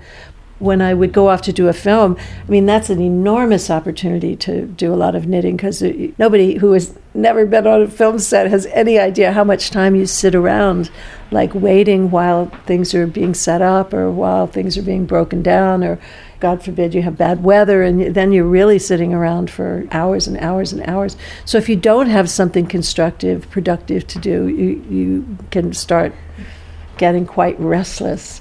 when 0.60 0.80
I 0.82 0.94
would 0.94 1.12
go 1.12 1.28
off 1.28 1.42
to 1.42 1.52
do 1.52 1.68
a 1.68 1.72
film, 1.72 2.16
I 2.46 2.50
mean, 2.50 2.66
that's 2.66 2.90
an 2.90 3.00
enormous 3.00 3.70
opportunity 3.70 4.36
to 4.36 4.66
do 4.66 4.92
a 4.92 4.94
lot 4.94 5.14
of 5.14 5.26
knitting 5.26 5.56
because 5.56 5.82
uh, 5.82 5.92
nobody 6.18 6.58
who 6.58 6.72
has 6.72 6.96
never 7.14 7.44
been 7.46 7.66
on 7.66 7.82
a 7.82 7.88
film 7.88 8.18
set 8.18 8.48
has 8.48 8.66
any 8.66 8.98
idea 8.98 9.32
how 9.32 9.42
much 9.42 9.70
time 9.70 9.96
you 9.96 10.06
sit 10.06 10.34
around, 10.34 10.90
like 11.30 11.54
waiting 11.54 12.10
while 12.10 12.46
things 12.66 12.94
are 12.94 13.06
being 13.06 13.34
set 13.34 13.62
up 13.62 13.92
or 13.92 14.10
while 14.10 14.46
things 14.46 14.78
are 14.78 14.82
being 14.82 15.06
broken 15.06 15.42
down 15.42 15.82
or. 15.82 15.98
God 16.40 16.64
forbid 16.64 16.94
you 16.94 17.02
have 17.02 17.18
bad 17.18 17.44
weather, 17.44 17.82
and 17.82 18.14
then 18.14 18.32
you're 18.32 18.46
really 18.46 18.78
sitting 18.78 19.12
around 19.12 19.50
for 19.50 19.86
hours 19.90 20.26
and 20.26 20.38
hours 20.38 20.72
and 20.72 20.80
hours. 20.88 21.14
So, 21.44 21.58
if 21.58 21.68
you 21.68 21.76
don't 21.76 22.06
have 22.06 22.30
something 22.30 22.66
constructive, 22.66 23.50
productive 23.50 24.06
to 24.06 24.18
do, 24.18 24.48
you, 24.48 24.82
you 24.88 25.36
can 25.50 25.74
start 25.74 26.14
getting 26.96 27.26
quite 27.26 27.60
restless. 27.60 28.40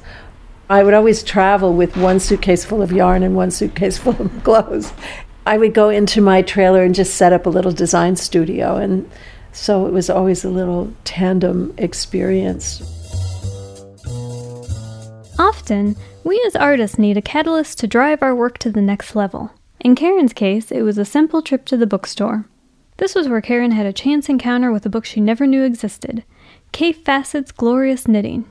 I 0.71 0.83
would 0.83 0.93
always 0.93 1.23
travel 1.23 1.73
with 1.73 1.97
one 1.97 2.19
suitcase 2.19 2.63
full 2.63 2.83
of 2.83 2.91
yarn 2.91 3.23
and 3.23 3.35
one 3.35 3.49
suitcase 3.49 3.97
full 3.99 4.21
of 4.21 4.43
clothes. 4.43 4.93
I 5.47 5.57
would 5.57 5.73
go 5.73 5.89
into 5.89 6.21
my 6.21 6.43
trailer 6.43 6.83
and 6.83 6.93
just 6.93 7.15
set 7.15 7.33
up 7.33 7.47
a 7.47 7.49
little 7.49 7.71
design 7.71 8.15
studio. 8.15 8.75
And 8.75 9.09
so 9.51 9.87
it 9.87 9.93
was 9.93 10.11
always 10.11 10.43
a 10.43 10.49
little 10.49 10.93
tandem 11.05 11.73
experience. 11.79 12.81
Often, 15.39 15.95
we 16.23 16.39
as 16.45 16.55
artists 16.55 16.99
need 16.99 17.17
a 17.17 17.21
catalyst 17.21 17.79
to 17.79 17.87
drive 17.87 18.21
our 18.21 18.35
work 18.35 18.59
to 18.59 18.69
the 18.69 18.81
next 18.81 19.15
level. 19.15 19.51
In 19.79 19.95
Karen's 19.95 20.33
case, 20.33 20.71
it 20.71 20.83
was 20.83 20.97
a 20.97 21.05
simple 21.05 21.41
trip 21.41 21.65
to 21.65 21.77
the 21.77 21.87
bookstore. 21.87 22.45
This 22.97 23.15
was 23.15 23.27
where 23.27 23.41
Karen 23.41 23.71
had 23.71 23.85
a 23.85 23.93
chance 23.93 24.29
encounter 24.29 24.71
with 24.71 24.85
a 24.85 24.89
book 24.89 25.05
she 25.05 25.21
never 25.21 25.47
knew 25.47 25.63
existed 25.63 26.25
Kaffe 26.73 27.03
Fassett's 27.03 27.53
Glorious 27.53 28.07
Knitting. 28.07 28.45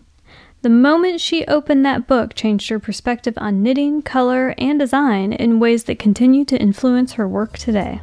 The 0.60 0.68
moment 0.68 1.20
she 1.20 1.44
opened 1.44 1.86
that 1.86 2.08
book 2.08 2.34
changed 2.34 2.68
her 2.70 2.80
perspective 2.80 3.34
on 3.36 3.62
knitting, 3.62 4.02
color, 4.02 4.54
and 4.58 4.76
design 4.76 5.32
in 5.32 5.60
ways 5.60 5.84
that 5.84 6.00
continue 6.00 6.44
to 6.46 6.60
influence 6.60 7.12
her 7.12 7.28
work 7.28 7.56
today. 7.56 8.00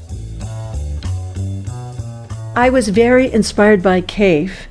I 2.56 2.70
was 2.72 2.88
very 2.88 3.30
inspired 3.30 3.84
by 3.84 4.00
Kaffe, 4.00 4.68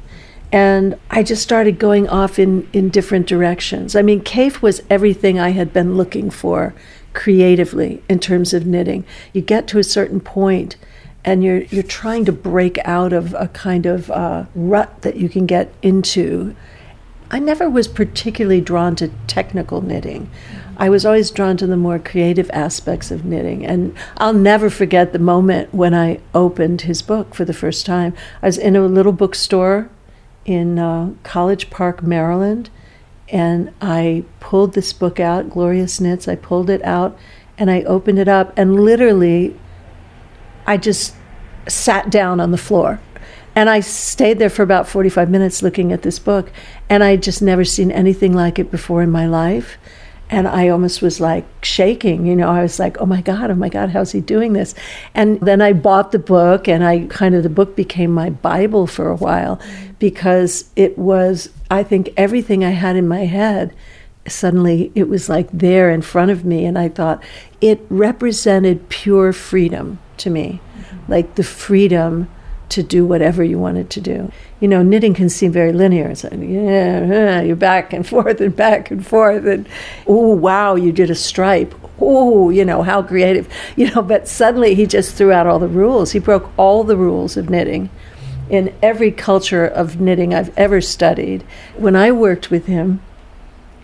and 0.51 0.99
I 1.11 1.23
just 1.23 1.43
started 1.43 1.79
going 1.79 2.09
off 2.09 2.39
in, 2.39 2.67
in 2.73 2.89
different 2.89 3.27
directions. 3.27 3.95
I 3.95 4.01
mean, 4.01 4.23
Kaffe 4.23 4.63
was 4.63 4.81
everything 4.89 5.39
I 5.39 5.51
had 5.51 5.75
been 5.75 5.99
looking 5.99 6.31
for 6.31 6.73
creatively 7.13 8.03
in 8.09 8.19
terms 8.19 8.55
of 8.55 8.65
knitting. 8.65 9.05
You 9.35 9.43
get 9.43 9.69
to 9.69 9.79
a 9.79 9.85
certain 9.85 10.21
point 10.21 10.77
and 11.23 11.45
you're 11.45 11.63
you're 11.65 11.83
trying 11.83 12.25
to 12.27 12.33
break 12.33 12.79
out 12.85 13.13
of 13.13 13.35
a 13.35 13.49
kind 13.49 13.87
of 13.87 14.11
uh, 14.11 14.45
rut 14.55 15.03
that 15.03 15.17
you 15.17 15.29
can 15.29 15.47
get 15.47 15.73
into. 15.83 16.55
I 17.35 17.41
never 17.41 17.69
was 17.69 17.89
particularly 17.89 18.61
drawn 18.61 18.95
to 18.95 19.09
technical 19.27 19.81
knitting. 19.81 20.31
I 20.77 20.89
was 20.89 21.05
always 21.05 21.33
drawn 21.33 21.57
to 21.57 21.67
the 21.67 21.77
more 21.77 21.99
creative 21.99 22.49
aspects 22.53 23.11
of 23.11 23.25
knitting. 23.25 23.67
And 23.67 23.93
I'll 24.19 24.33
never 24.33 24.71
forget 24.71 25.13
the 25.13 25.19
moment 25.19 25.75
when 25.75 25.95
I 25.95 26.21
opened 26.33 26.83
his 26.83 27.03
book 27.03 27.35
for 27.35 27.45
the 27.45 27.53
first 27.53 27.87
time. 27.87 28.15
I 28.41 28.47
was 28.47 28.57
in 28.57 28.77
a 28.77 28.87
little 28.87 29.11
bookstore 29.11 29.91
in 30.45 30.79
uh, 30.79 31.15
College 31.25 31.71
Park, 31.71 32.05
Maryland, 32.05 32.71
and 33.29 33.75
I 33.81 34.23
pulled 34.39 34.75
this 34.75 34.93
book 34.93 35.19
out, 35.19 35.51
Glorious 35.51 36.01
Knits. 36.01 36.29
I 36.29 36.37
pulled 36.37 36.71
it 36.71 36.85
out 36.85 37.19
and 37.59 37.69
I 37.69 37.83
opened 37.83 38.21
it 38.21 38.29
up, 38.29 38.53
and 38.57 38.79
literally, 38.79 39.59
I 40.69 40.77
just 40.77 41.17
sat 41.67 42.11
down 42.11 42.39
on 42.39 42.53
the 42.53 42.59
floor. 42.59 43.01
And 43.55 43.71
I 43.71 43.81
stayed 43.81 44.39
there 44.39 44.51
for 44.51 44.63
about 44.63 44.89
45 44.89 45.31
minutes 45.31 45.63
looking 45.63 45.93
at 45.93 46.03
this 46.03 46.19
book, 46.19 46.51
and 46.89 47.05
I 47.05 47.17
just 47.17 47.41
never 47.41 47.65
seen 47.65 47.91
anything 47.91 48.33
like 48.33 48.59
it 48.59 48.71
before 48.71 49.03
in 49.03 49.11
my 49.11 49.27
life 49.27 49.79
and 50.31 50.49
I 50.49 50.69
almost 50.69 51.03
was 51.03 51.21
like 51.21 51.45
shaking. 51.65 52.27
You 52.27 52.35
know, 52.35 52.49
I 52.49 52.63
was 52.63 52.79
like, 52.79 53.01
oh 53.01 53.07
my 53.07 53.21
God, 53.21 53.51
oh 53.51 53.55
my 53.55 53.69
God, 53.69 53.91
how's 53.91 54.13
he 54.13 54.21
doing 54.21 54.53
this? 54.53 54.75
And 55.15 55.41
then 55.41 55.61
I 55.61 55.73
bought 55.73 56.13
the 56.13 56.19
book, 56.19 56.67
and 56.67 56.85
I 56.85 57.07
kind 57.07 57.35
of, 57.35 57.43
the 57.43 57.49
book 57.49 57.77
became 57.77 58.11
my 58.11 58.31
Bible 58.31 58.87
for 58.87 59.09
a 59.11 59.17
while 59.17 59.61
because 59.99 60.71
it 60.77 60.99
was, 60.99 61.51
I 61.71 61.83
think, 61.83 62.13
everything 62.17 62.65
I 62.65 62.71
had 62.71 62.97
in 62.97 63.07
my 63.07 63.27
head. 63.27 63.75
Suddenly, 64.27 64.91
it 64.95 65.09
was 65.09 65.29
like 65.29 65.49
there 65.53 65.91
in 65.91 66.01
front 66.01 66.31
of 66.31 66.45
me, 66.45 66.65
and 66.65 66.79
I 66.79 66.89
thought 66.89 67.23
it 67.61 67.85
represented 67.91 68.89
pure 68.89 69.33
freedom 69.33 69.99
to 70.17 70.31
me, 70.31 70.61
mm-hmm. 70.79 71.13
like 71.13 71.35
the 71.35 71.45
freedom 71.45 72.29
to 72.75 72.83
do 72.83 73.07
whatever 73.07 73.45
you 73.45 73.59
wanted 73.59 73.89
to 73.91 74.01
do. 74.01 74.31
You 74.59 74.67
know, 74.67 74.83
knitting 74.83 75.15
can 75.15 75.29
seem 75.29 75.53
very 75.53 75.73
linear. 75.73 76.11
It's 76.11 76.25
like, 76.25 76.33
yeah, 76.41 77.41
you're 77.41 77.55
back 77.55 77.93
and 77.93 78.07
forth 78.07 78.41
and 78.41 78.55
back 78.55 78.91
and 78.91 79.07
forth. 79.07 79.47
And, 79.47 79.69
oh, 80.07 80.35
wow, 80.35 80.75
you 80.75 80.91
did 80.91 81.09
a 81.09 81.15
stripe. 81.15 81.75
Oh, 82.01 82.51
you 82.51 82.65
know, 82.65 82.83
how 82.83 83.03
creative. 83.03 83.49
You 83.77 83.91
know, 83.91 84.03
but 84.03 84.29
suddenly 84.29 84.75
he 84.75 84.87
just 84.87 85.15
threw 85.15 85.33
out 85.33 85.47
all 85.47 85.59
the 85.59 85.69
rules. 85.69 86.13
He 86.13 86.19
broke 86.19 86.51
all 86.57 86.85
the 86.85 86.97
rules 86.97 87.37
of 87.37 87.51
knitting 87.51 87.91
in 88.51 88.75
every 88.83 89.11
culture 89.11 89.65
of 89.65 90.01
knitting 90.01 90.35
I've 90.35 90.57
ever 90.59 90.81
studied. 90.81 91.43
When 91.77 91.97
I 91.97 92.13
worked 92.13 92.51
with 92.51 92.67
him, 92.67 93.01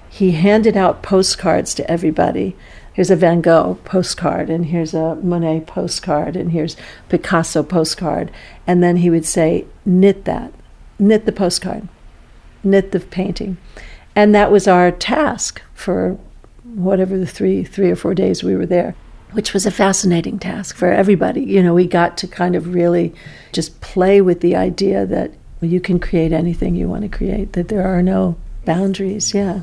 he 0.09 0.33
handed 0.33 0.77
out 0.77 1.03
postcards 1.03 1.75
to 1.75 1.91
everybody 1.91 2.57
here's 3.01 3.11
a 3.11 3.17
Van 3.17 3.41
Gogh 3.41 3.79
postcard, 3.87 4.51
and 4.51 4.67
here's 4.67 4.93
a 4.93 5.15
Monet 5.23 5.63
postcard, 5.63 6.37
and 6.37 6.53
here's 6.53 6.77
Picasso 7.09 7.63
postcard. 7.63 8.31
And 8.67 8.83
then 8.83 8.97
he 8.97 9.09
would 9.09 9.25
say, 9.25 9.65
knit 9.87 10.27
that, 10.27 10.53
knit 10.99 11.25
the 11.25 11.33
postcard, 11.33 11.89
knit 12.63 12.93
the 12.93 13.01
painting. 13.01 13.57
And 14.15 14.35
that 14.35 14.53
was 14.53 14.69
our 14.69 14.91
task 14.91 15.63
for 15.73 16.19
whatever 16.63 17.17
the 17.17 17.25
three, 17.25 17.65
three 17.65 17.91
or 17.91 17.97
four 17.97 18.13
days 18.13 18.43
we 18.43 18.55
were 18.55 18.67
there, 18.67 18.95
which 19.33 19.55
was 19.55 19.65
a 19.65 19.71
fascinating 19.71 20.39
task 20.39 20.77
for 20.77 20.93
everybody. 20.93 21.41
You 21.41 21.63
know, 21.63 21.73
we 21.73 21.87
got 21.87 22.19
to 22.19 22.29
kind 22.29 22.55
of 22.55 22.75
really 22.75 23.15
just 23.51 23.81
play 23.81 24.21
with 24.21 24.43
the 24.43 24.57
idea 24.57 25.07
that 25.07 25.33
you 25.63 25.81
can 25.81 26.01
create 26.01 26.33
anything 26.33 26.75
you 26.75 26.87
want 26.87 27.05
to 27.05 27.09
create, 27.09 27.55
that 27.55 27.69
there 27.69 27.87
are 27.87 28.03
no 28.03 28.37
boundaries. 28.67 29.33
Yeah. 29.33 29.63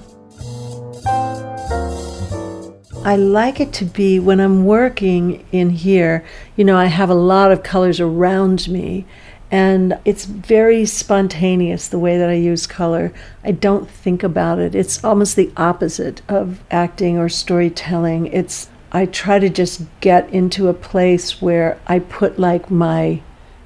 I 3.07 3.15
like 3.15 3.61
it 3.61 3.71
to 3.75 3.85
be 3.85 4.19
when 4.19 4.41
I'm 4.41 4.65
working 4.65 5.45
in 5.53 5.69
here, 5.69 6.25
you 6.57 6.65
know, 6.65 6.75
I 6.75 6.87
have 6.87 7.09
a 7.09 7.13
lot 7.13 7.53
of 7.53 7.63
colors 7.63 8.01
around 8.01 8.67
me 8.67 9.05
and 9.49 9.97
it's 10.03 10.25
very 10.25 10.85
spontaneous 10.85 11.87
the 11.87 11.99
way 11.99 12.17
that 12.17 12.29
I 12.29 12.33
use 12.33 12.67
color. 12.67 13.13
I 13.45 13.51
don't 13.53 13.89
think 13.89 14.23
about 14.23 14.59
it. 14.59 14.75
It's 14.75 15.01
almost 15.05 15.37
the 15.37 15.53
opposite 15.55 16.21
of 16.27 16.61
acting 16.69 17.17
or 17.17 17.29
storytelling. 17.29 18.25
It's 18.25 18.69
I 18.91 19.05
try 19.05 19.39
to 19.39 19.47
just 19.47 19.83
get 20.01 20.29
into 20.31 20.67
a 20.67 20.73
place 20.73 21.41
where 21.41 21.79
I 21.87 21.99
put 21.99 22.37
like 22.37 22.69
my 22.69 23.21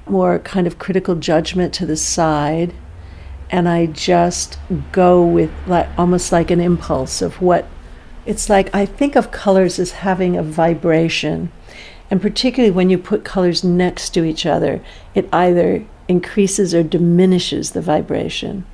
more 0.06 0.38
kind 0.38 0.68
of 0.68 0.78
critical 0.78 1.16
judgment 1.16 1.74
to 1.74 1.86
the 1.86 1.96
side 1.96 2.72
and 3.50 3.68
I 3.68 3.86
just 3.86 4.60
go 4.92 5.26
with 5.26 5.50
like 5.66 5.88
almost 5.98 6.30
like 6.30 6.52
an 6.52 6.60
impulse 6.60 7.20
of 7.20 7.42
what 7.42 7.66
it's 8.24 8.48
like 8.48 8.74
I 8.74 8.86
think 8.86 9.16
of 9.16 9.30
colors 9.30 9.78
as 9.78 9.92
having 9.92 10.36
a 10.36 10.42
vibration. 10.42 11.50
And 12.10 12.20
particularly 12.20 12.70
when 12.70 12.90
you 12.90 12.98
put 12.98 13.24
colors 13.24 13.64
next 13.64 14.10
to 14.10 14.24
each 14.24 14.44
other, 14.44 14.82
it 15.14 15.28
either 15.32 15.84
increases 16.08 16.74
or 16.74 16.82
diminishes 16.82 17.70
the 17.70 17.80
vibration. 17.80 18.66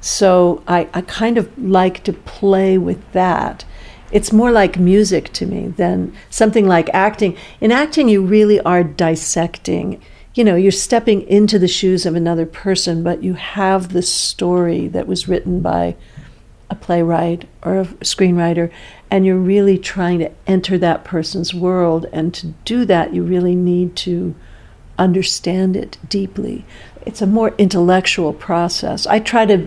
So 0.00 0.62
I, 0.66 0.88
I 0.92 1.02
kind 1.02 1.38
of 1.38 1.56
like 1.58 2.02
to 2.04 2.12
play 2.12 2.78
with 2.78 3.12
that. 3.12 3.64
It's 4.10 4.32
more 4.32 4.50
like 4.50 4.78
music 4.78 5.32
to 5.34 5.46
me 5.46 5.68
than 5.68 6.12
something 6.30 6.66
like 6.66 6.88
acting. 6.92 7.36
In 7.60 7.70
acting, 7.70 8.08
you 8.08 8.24
really 8.24 8.58
are 8.60 8.82
dissecting. 8.82 10.02
You 10.34 10.42
know, 10.42 10.56
you're 10.56 10.72
stepping 10.72 11.22
into 11.22 11.58
the 11.58 11.68
shoes 11.68 12.06
of 12.06 12.16
another 12.16 12.46
person, 12.46 13.04
but 13.04 13.22
you 13.22 13.34
have 13.34 13.92
the 13.92 14.02
story 14.02 14.88
that 14.88 15.06
was 15.06 15.28
written 15.28 15.60
by 15.60 15.96
a 16.70 16.74
playwright 16.76 17.48
or 17.62 17.80
a 17.80 17.84
screenwriter, 17.84 18.70
and 19.10 19.26
you're 19.26 19.36
really 19.36 19.76
trying 19.76 20.20
to 20.20 20.30
enter 20.46 20.78
that 20.78 21.04
person's 21.04 21.52
world. 21.52 22.06
And 22.12 22.32
to 22.34 22.48
do 22.64 22.84
that, 22.86 23.12
you 23.12 23.22
really 23.22 23.56
need 23.56 23.96
to 23.96 24.34
understand 24.98 25.76
it 25.76 25.98
deeply. 26.08 26.64
It's 27.04 27.20
a 27.20 27.26
more 27.26 27.54
intellectual 27.58 28.32
process. 28.32 29.06
I 29.06 29.18
try 29.18 29.46
to 29.46 29.66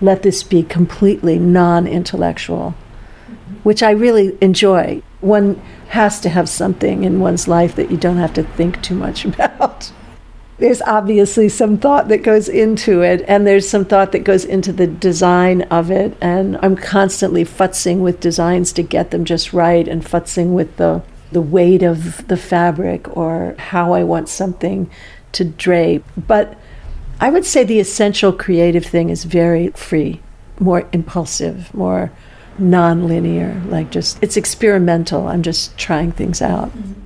let 0.00 0.22
this 0.22 0.42
be 0.42 0.62
completely 0.62 1.38
non 1.38 1.86
intellectual, 1.86 2.74
which 3.62 3.82
I 3.82 3.92
really 3.92 4.36
enjoy. 4.40 5.02
One 5.20 5.62
has 5.88 6.20
to 6.20 6.28
have 6.28 6.48
something 6.48 7.04
in 7.04 7.20
one's 7.20 7.46
life 7.46 7.76
that 7.76 7.90
you 7.90 7.96
don't 7.96 8.16
have 8.16 8.34
to 8.34 8.42
think 8.42 8.82
too 8.82 8.96
much 8.96 9.24
about 9.26 9.71
there's 10.62 10.80
obviously 10.82 11.48
some 11.48 11.76
thought 11.76 12.06
that 12.06 12.22
goes 12.22 12.48
into 12.48 13.02
it, 13.02 13.24
and 13.26 13.44
there's 13.44 13.68
some 13.68 13.84
thought 13.84 14.12
that 14.12 14.20
goes 14.20 14.44
into 14.44 14.72
the 14.72 14.86
design 14.86 15.62
of 15.62 15.90
it. 15.90 16.16
And 16.20 16.56
I'm 16.62 16.76
constantly 16.76 17.44
futzing 17.44 17.98
with 17.98 18.20
designs 18.20 18.72
to 18.74 18.84
get 18.84 19.10
them 19.10 19.24
just 19.24 19.52
right, 19.52 19.88
and 19.88 20.04
futzing 20.04 20.54
with 20.54 20.76
the 20.76 21.02
the 21.32 21.40
weight 21.40 21.82
of 21.82 22.28
the 22.28 22.36
fabric 22.36 23.16
or 23.16 23.56
how 23.58 23.92
I 23.92 24.04
want 24.04 24.28
something 24.28 24.88
to 25.32 25.44
drape. 25.44 26.04
But 26.16 26.56
I 27.18 27.30
would 27.30 27.44
say 27.44 27.64
the 27.64 27.80
essential 27.80 28.32
creative 28.32 28.84
thing 28.84 29.10
is 29.10 29.24
very 29.24 29.70
free, 29.70 30.20
more 30.60 30.86
impulsive, 30.92 31.74
more 31.74 32.12
non-linear. 32.56 33.60
Like 33.66 33.90
just 33.90 34.22
it's 34.22 34.36
experimental. 34.36 35.26
I'm 35.26 35.42
just 35.42 35.76
trying 35.76 36.12
things 36.12 36.40
out. 36.40 36.68
Mm-hmm. 36.68 37.01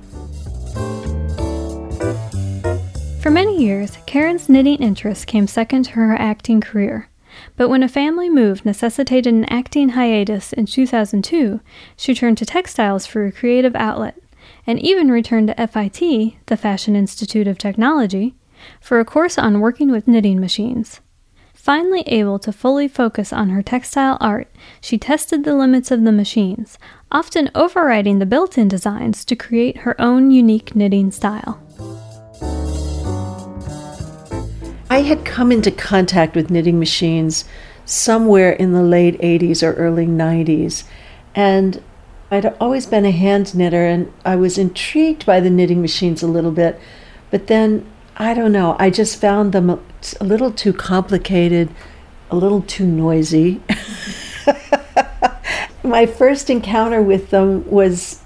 For 3.27 3.31
many 3.31 3.61
years, 3.61 3.97
Karen's 4.05 4.47
knitting 4.47 4.77
interest 4.77 5.27
came 5.27 5.47
second 5.47 5.83
to 5.83 5.91
her 5.91 6.15
acting 6.15 6.61
career. 6.61 7.09
But 7.57 7.67
when 7.67 7.83
a 7.83 7.89
family 7.89 8.29
move 8.29 8.65
necessitated 8.65 9.33
an 9.33 9.43
acting 9.49 9.89
hiatus 9.89 10.53
in 10.53 10.65
2002, 10.65 11.59
she 11.97 12.15
turned 12.15 12.37
to 12.37 12.45
textiles 12.45 13.05
for 13.05 13.25
a 13.25 13.31
creative 13.33 13.75
outlet, 13.75 14.17
and 14.65 14.79
even 14.79 15.11
returned 15.11 15.49
to 15.49 15.67
FIT, 15.67 16.37
the 16.45 16.55
Fashion 16.55 16.95
Institute 16.95 17.49
of 17.49 17.57
Technology, 17.57 18.33
for 18.79 19.01
a 19.01 19.03
course 19.03 19.37
on 19.37 19.59
working 19.59 19.91
with 19.91 20.07
knitting 20.07 20.39
machines. 20.39 21.01
Finally 21.53 22.03
able 22.07 22.39
to 22.39 22.53
fully 22.53 22.87
focus 22.87 23.33
on 23.33 23.49
her 23.49 23.61
textile 23.61 24.17
art, 24.21 24.49
she 24.79 24.97
tested 24.97 25.43
the 25.43 25.53
limits 25.53 25.91
of 25.91 26.05
the 26.05 26.13
machines, 26.13 26.77
often 27.11 27.51
overriding 27.53 28.19
the 28.19 28.25
built 28.25 28.57
in 28.57 28.69
designs 28.69 29.25
to 29.25 29.35
create 29.35 29.79
her 29.79 29.99
own 29.99 30.31
unique 30.31 30.77
knitting 30.77 31.11
style. 31.11 31.61
I 34.97 35.01
had 35.01 35.23
come 35.25 35.51
into 35.51 35.69
contact 35.69 36.35
with 36.35 36.49
knitting 36.49 36.79
machines 36.79 37.45
somewhere 37.85 38.51
in 38.51 38.73
the 38.73 38.81
late 38.81 39.15
80s 39.21 39.61
or 39.61 39.73
early 39.73 40.07
90s. 40.07 40.85
And 41.35 41.83
I'd 42.31 42.47
always 42.59 42.87
been 42.87 43.05
a 43.05 43.11
hand 43.11 43.53
knitter 43.53 43.85
and 43.85 44.11
I 44.25 44.35
was 44.35 44.57
intrigued 44.57 45.23
by 45.23 45.39
the 45.39 45.51
knitting 45.51 45.83
machines 45.83 46.23
a 46.23 46.27
little 46.27 46.49
bit. 46.49 46.79
But 47.29 47.45
then, 47.45 47.85
I 48.15 48.33
don't 48.33 48.51
know, 48.51 48.75
I 48.79 48.89
just 48.89 49.21
found 49.21 49.51
them 49.51 49.69
a, 49.69 49.79
little 50.19 50.51
too 50.51 50.73
complicated, 50.73 51.69
a 52.31 52.35
little 52.35 52.63
too 52.63 52.87
noisy. 52.87 53.61
My 55.83 56.07
first 56.07 56.49
encounter 56.49 57.03
with 57.03 57.29
them 57.29 57.69
was 57.69 58.23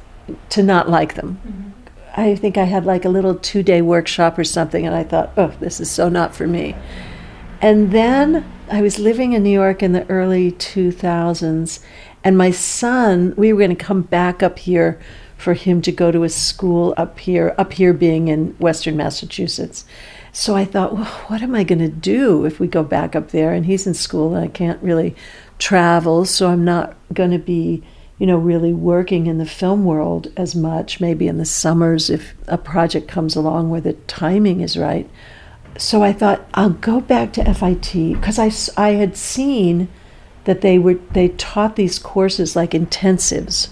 to 0.51 0.63
not 0.63 0.89
like 0.89 1.15
them. 1.15 1.37
Mm-hmm. 1.45 1.70
I 2.15 2.35
think 2.35 2.57
I 2.57 2.65
had 2.65 2.85
like 2.85 3.05
a 3.05 3.09
little 3.09 3.35
two 3.35 3.63
day 3.63 3.81
workshop 3.81 4.37
or 4.37 4.43
something, 4.43 4.85
and 4.85 4.95
I 4.95 5.03
thought, 5.03 5.31
oh, 5.37 5.53
this 5.59 5.79
is 5.79 5.89
so 5.89 6.09
not 6.09 6.35
for 6.35 6.47
me. 6.47 6.75
And 7.61 7.91
then 7.91 8.45
I 8.69 8.81
was 8.81 8.99
living 8.99 9.33
in 9.33 9.43
New 9.43 9.51
York 9.51 9.83
in 9.83 9.91
the 9.91 10.09
early 10.09 10.51
2000s, 10.51 11.79
and 12.23 12.37
my 12.37 12.51
son, 12.51 13.33
we 13.37 13.53
were 13.53 13.59
going 13.59 13.75
to 13.75 13.83
come 13.83 14.01
back 14.01 14.43
up 14.43 14.59
here 14.59 14.99
for 15.37 15.53
him 15.53 15.81
to 15.81 15.91
go 15.91 16.11
to 16.11 16.23
a 16.23 16.29
school 16.29 16.93
up 16.97 17.19
here, 17.19 17.55
up 17.57 17.73
here 17.73 17.93
being 17.93 18.27
in 18.27 18.55
Western 18.59 18.95
Massachusetts. 18.95 19.85
So 20.31 20.55
I 20.55 20.65
thought, 20.65 20.93
well, 20.93 21.05
what 21.27 21.41
am 21.41 21.55
I 21.55 21.63
going 21.63 21.79
to 21.79 21.89
do 21.89 22.45
if 22.45 22.59
we 22.59 22.67
go 22.67 22.83
back 22.83 23.15
up 23.15 23.31
there? 23.31 23.51
And 23.51 23.65
he's 23.65 23.87
in 23.87 23.93
school 23.93 24.35
and 24.35 24.45
I 24.45 24.47
can't 24.47 24.81
really 24.81 25.15
travel, 25.59 26.25
so 26.25 26.49
I'm 26.49 26.63
not 26.63 26.95
going 27.13 27.31
to 27.31 27.39
be, 27.39 27.83
you 28.21 28.27
know, 28.27 28.37
really 28.37 28.71
working 28.71 29.25
in 29.25 29.39
the 29.39 29.47
film 29.47 29.83
world 29.83 30.31
as 30.37 30.55
much, 30.55 31.01
maybe 31.01 31.27
in 31.27 31.39
the 31.39 31.43
summers 31.43 32.07
if 32.07 32.35
a 32.47 32.55
project 32.55 33.07
comes 33.07 33.35
along 33.35 33.71
where 33.71 33.81
the 33.81 33.93
timing 33.93 34.61
is 34.61 34.77
right. 34.77 35.09
So 35.75 36.03
I 36.03 36.13
thought, 36.13 36.47
I'll 36.53 36.69
go 36.69 37.01
back 37.01 37.33
to 37.33 37.51
FIT 37.51 38.13
because 38.13 38.37
I, 38.37 38.51
I 38.79 38.91
had 38.91 39.17
seen 39.17 39.87
that 40.43 40.61
they 40.61 40.77
were 40.77 40.99
they 41.13 41.29
taught 41.29 41.75
these 41.75 41.97
courses 41.97 42.55
like 42.55 42.71
intensives 42.71 43.69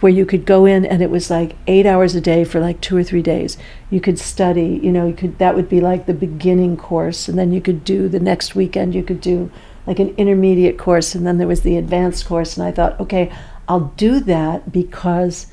where 0.00 0.12
you 0.12 0.26
could 0.26 0.46
go 0.46 0.66
in 0.66 0.84
and 0.84 1.00
it 1.00 1.10
was 1.10 1.30
like 1.30 1.54
eight 1.68 1.86
hours 1.86 2.16
a 2.16 2.20
day 2.20 2.42
for 2.42 2.58
like 2.58 2.80
two 2.80 2.96
or 2.96 3.04
three 3.04 3.22
days. 3.22 3.56
You 3.88 4.00
could 4.00 4.18
study, 4.18 4.80
you 4.82 4.90
know, 4.90 5.06
you 5.06 5.14
could 5.14 5.38
that 5.38 5.54
would 5.54 5.68
be 5.68 5.80
like 5.80 6.06
the 6.06 6.14
beginning 6.14 6.76
course, 6.76 7.28
and 7.28 7.38
then 7.38 7.52
you 7.52 7.60
could 7.60 7.84
do 7.84 8.08
the 8.08 8.18
next 8.18 8.56
weekend. 8.56 8.96
You 8.96 9.04
could 9.04 9.20
do 9.20 9.48
like 9.86 10.00
an 10.00 10.12
intermediate 10.16 10.76
course, 10.76 11.14
and 11.14 11.24
then 11.24 11.38
there 11.38 11.46
was 11.46 11.62
the 11.62 11.76
advanced 11.76 12.26
course. 12.26 12.56
And 12.56 12.66
I 12.66 12.72
thought, 12.72 12.98
okay, 12.98 13.32
I'll 13.70 13.92
do 13.96 14.18
that 14.18 14.72
because 14.72 15.46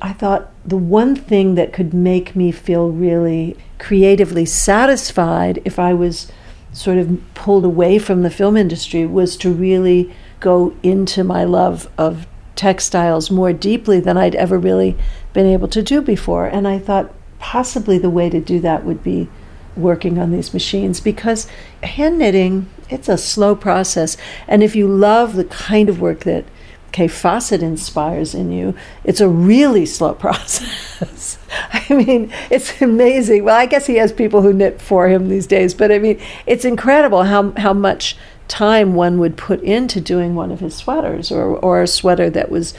I 0.00 0.12
thought 0.12 0.52
the 0.64 0.76
one 0.76 1.16
thing 1.16 1.56
that 1.56 1.72
could 1.72 1.92
make 1.92 2.36
me 2.36 2.52
feel 2.52 2.90
really 2.90 3.56
creatively 3.80 4.46
satisfied 4.46 5.60
if 5.64 5.76
I 5.76 5.92
was 5.92 6.30
sort 6.72 6.98
of 6.98 7.20
pulled 7.34 7.64
away 7.64 7.98
from 7.98 8.22
the 8.22 8.30
film 8.30 8.56
industry 8.56 9.04
was 9.06 9.36
to 9.38 9.52
really 9.52 10.14
go 10.38 10.76
into 10.84 11.24
my 11.24 11.42
love 11.42 11.90
of 11.98 12.28
textiles 12.54 13.28
more 13.28 13.52
deeply 13.52 13.98
than 13.98 14.16
I'd 14.16 14.36
ever 14.36 14.56
really 14.56 14.96
been 15.32 15.46
able 15.46 15.66
to 15.66 15.82
do 15.82 16.00
before. 16.00 16.46
And 16.46 16.68
I 16.68 16.78
thought 16.78 17.12
possibly 17.40 17.98
the 17.98 18.08
way 18.08 18.30
to 18.30 18.38
do 18.38 18.60
that 18.60 18.84
would 18.84 19.02
be 19.02 19.28
working 19.76 20.16
on 20.16 20.30
these 20.30 20.54
machines 20.54 21.00
because 21.00 21.48
hand 21.82 22.20
knitting, 22.20 22.70
it's 22.88 23.08
a 23.08 23.18
slow 23.18 23.56
process. 23.56 24.16
And 24.46 24.62
if 24.62 24.76
you 24.76 24.86
love 24.86 25.34
the 25.34 25.44
kind 25.44 25.88
of 25.88 26.00
work 26.00 26.20
that 26.20 26.44
Kaffe 26.92 27.10
Fassett 27.10 27.62
inspires 27.62 28.34
in 28.34 28.52
you, 28.52 28.74
it's 29.04 29.20
a 29.20 29.28
really 29.28 29.86
slow 29.86 30.14
process. 30.26 31.38
I 31.72 31.94
mean, 31.94 32.32
it's 32.50 32.80
amazing. 32.80 33.44
Well, 33.44 33.56
I 33.56 33.66
guess 33.66 33.86
he 33.86 33.96
has 33.96 34.12
people 34.12 34.42
who 34.42 34.52
knit 34.52 34.80
for 34.80 35.08
him 35.08 35.28
these 35.28 35.46
days, 35.46 35.74
but 35.74 35.90
I 35.90 35.98
mean, 35.98 36.20
it's 36.46 36.64
incredible 36.64 37.24
how, 37.24 37.52
how 37.56 37.72
much 37.72 38.16
time 38.48 38.94
one 38.94 39.18
would 39.18 39.36
put 39.36 39.62
into 39.62 40.00
doing 40.00 40.34
one 40.34 40.50
of 40.50 40.60
his 40.60 40.74
sweaters 40.74 41.32
or, 41.32 41.56
or 41.56 41.82
a 41.82 41.86
sweater 41.86 42.28
that 42.30 42.50
was 42.50 42.74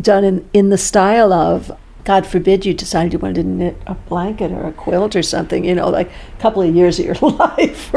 done 0.00 0.24
in, 0.24 0.48
in 0.52 0.68
the 0.70 0.78
style 0.78 1.32
of 1.32 1.72
God 2.04 2.26
forbid 2.26 2.64
you 2.64 2.74
decided 2.74 3.12
you 3.12 3.18
wanted 3.18 3.42
to 3.42 3.44
knit 3.44 3.76
a 3.86 3.94
blanket 3.94 4.52
or 4.52 4.66
a 4.66 4.72
quilt 4.72 5.14
or 5.14 5.22
something, 5.22 5.64
you 5.64 5.74
know, 5.74 5.88
like 5.88 6.08
a 6.08 6.40
couple 6.40 6.62
of 6.62 6.74
years 6.74 6.98
of 6.98 7.04
your 7.04 7.14
life. 7.22 7.94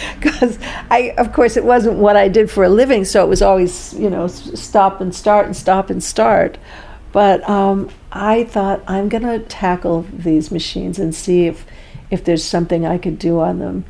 Because 0.20 0.58
I, 0.90 1.14
of 1.18 1.32
course, 1.32 1.56
it 1.56 1.64
wasn't 1.64 1.98
what 1.98 2.16
I 2.16 2.28
did 2.28 2.50
for 2.50 2.64
a 2.64 2.68
living, 2.68 3.04
so 3.04 3.24
it 3.24 3.28
was 3.28 3.42
always, 3.42 3.94
you 3.94 4.10
know, 4.10 4.26
stop 4.26 5.00
and 5.00 5.14
start 5.14 5.46
and 5.46 5.56
stop 5.56 5.90
and 5.90 6.02
start. 6.02 6.58
But 7.12 7.48
um, 7.48 7.90
I 8.12 8.44
thought 8.44 8.82
I'm 8.86 9.08
going 9.08 9.24
to 9.24 9.40
tackle 9.40 10.06
these 10.12 10.50
machines 10.50 10.98
and 10.98 11.14
see 11.14 11.46
if, 11.46 11.66
if 12.10 12.24
there's 12.24 12.44
something 12.44 12.86
I 12.86 12.98
could 12.98 13.18
do 13.18 13.40
on 13.40 13.58
them. 13.58 13.84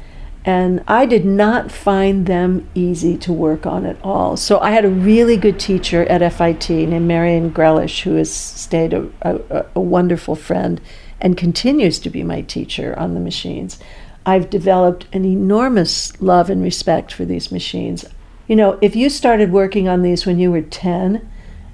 And 0.45 0.83
I 0.88 1.05
did 1.05 1.26
not 1.26 1.71
find 1.71 2.25
them 2.26 2.69
easy 2.75 3.19
to 3.19 3.33
work 3.33 3.67
on 3.67 3.85
at 3.85 4.00
all. 4.02 4.38
So 4.38 4.59
I 4.59 4.71
had 4.71 4.87
a 4.87 4.90
really 4.90 5.37
good 5.37 5.61
teacher 5.61 6.05
at 6.07 6.33
FIT 6.33 6.71
named 6.71 7.07
Marion 7.07 7.50
Grelish, 7.50 8.02
who 8.02 8.14
has 8.14 8.33
stayed 8.33 8.95
a, 8.95 9.07
a, 9.21 9.67
a 9.75 9.81
wonderful 9.81 10.35
friend 10.35 10.81
and 11.21 11.37
continues 11.37 11.99
to 11.99 12.11
be 12.11 12.23
my 12.23 12.40
teacher 12.40 12.99
on 12.99 13.12
the 13.12 13.21
machines. 13.21 13.79
I've 14.27 14.50
developed 14.50 15.07
an 15.12 15.25
enormous 15.25 16.21
love 16.21 16.50
and 16.50 16.62
respect 16.62 17.12
for 17.12 17.25
these 17.25 17.50
machines. 17.50 18.05
You 18.47 18.57
know, 18.57 18.79
if 18.81 18.95
you 18.95 19.09
started 19.09 19.53
working 19.53 19.89
on 19.89 20.03
these 20.03 20.27
when 20.27 20.39
you 20.39 20.50
were 20.50 20.62
10 20.62 21.29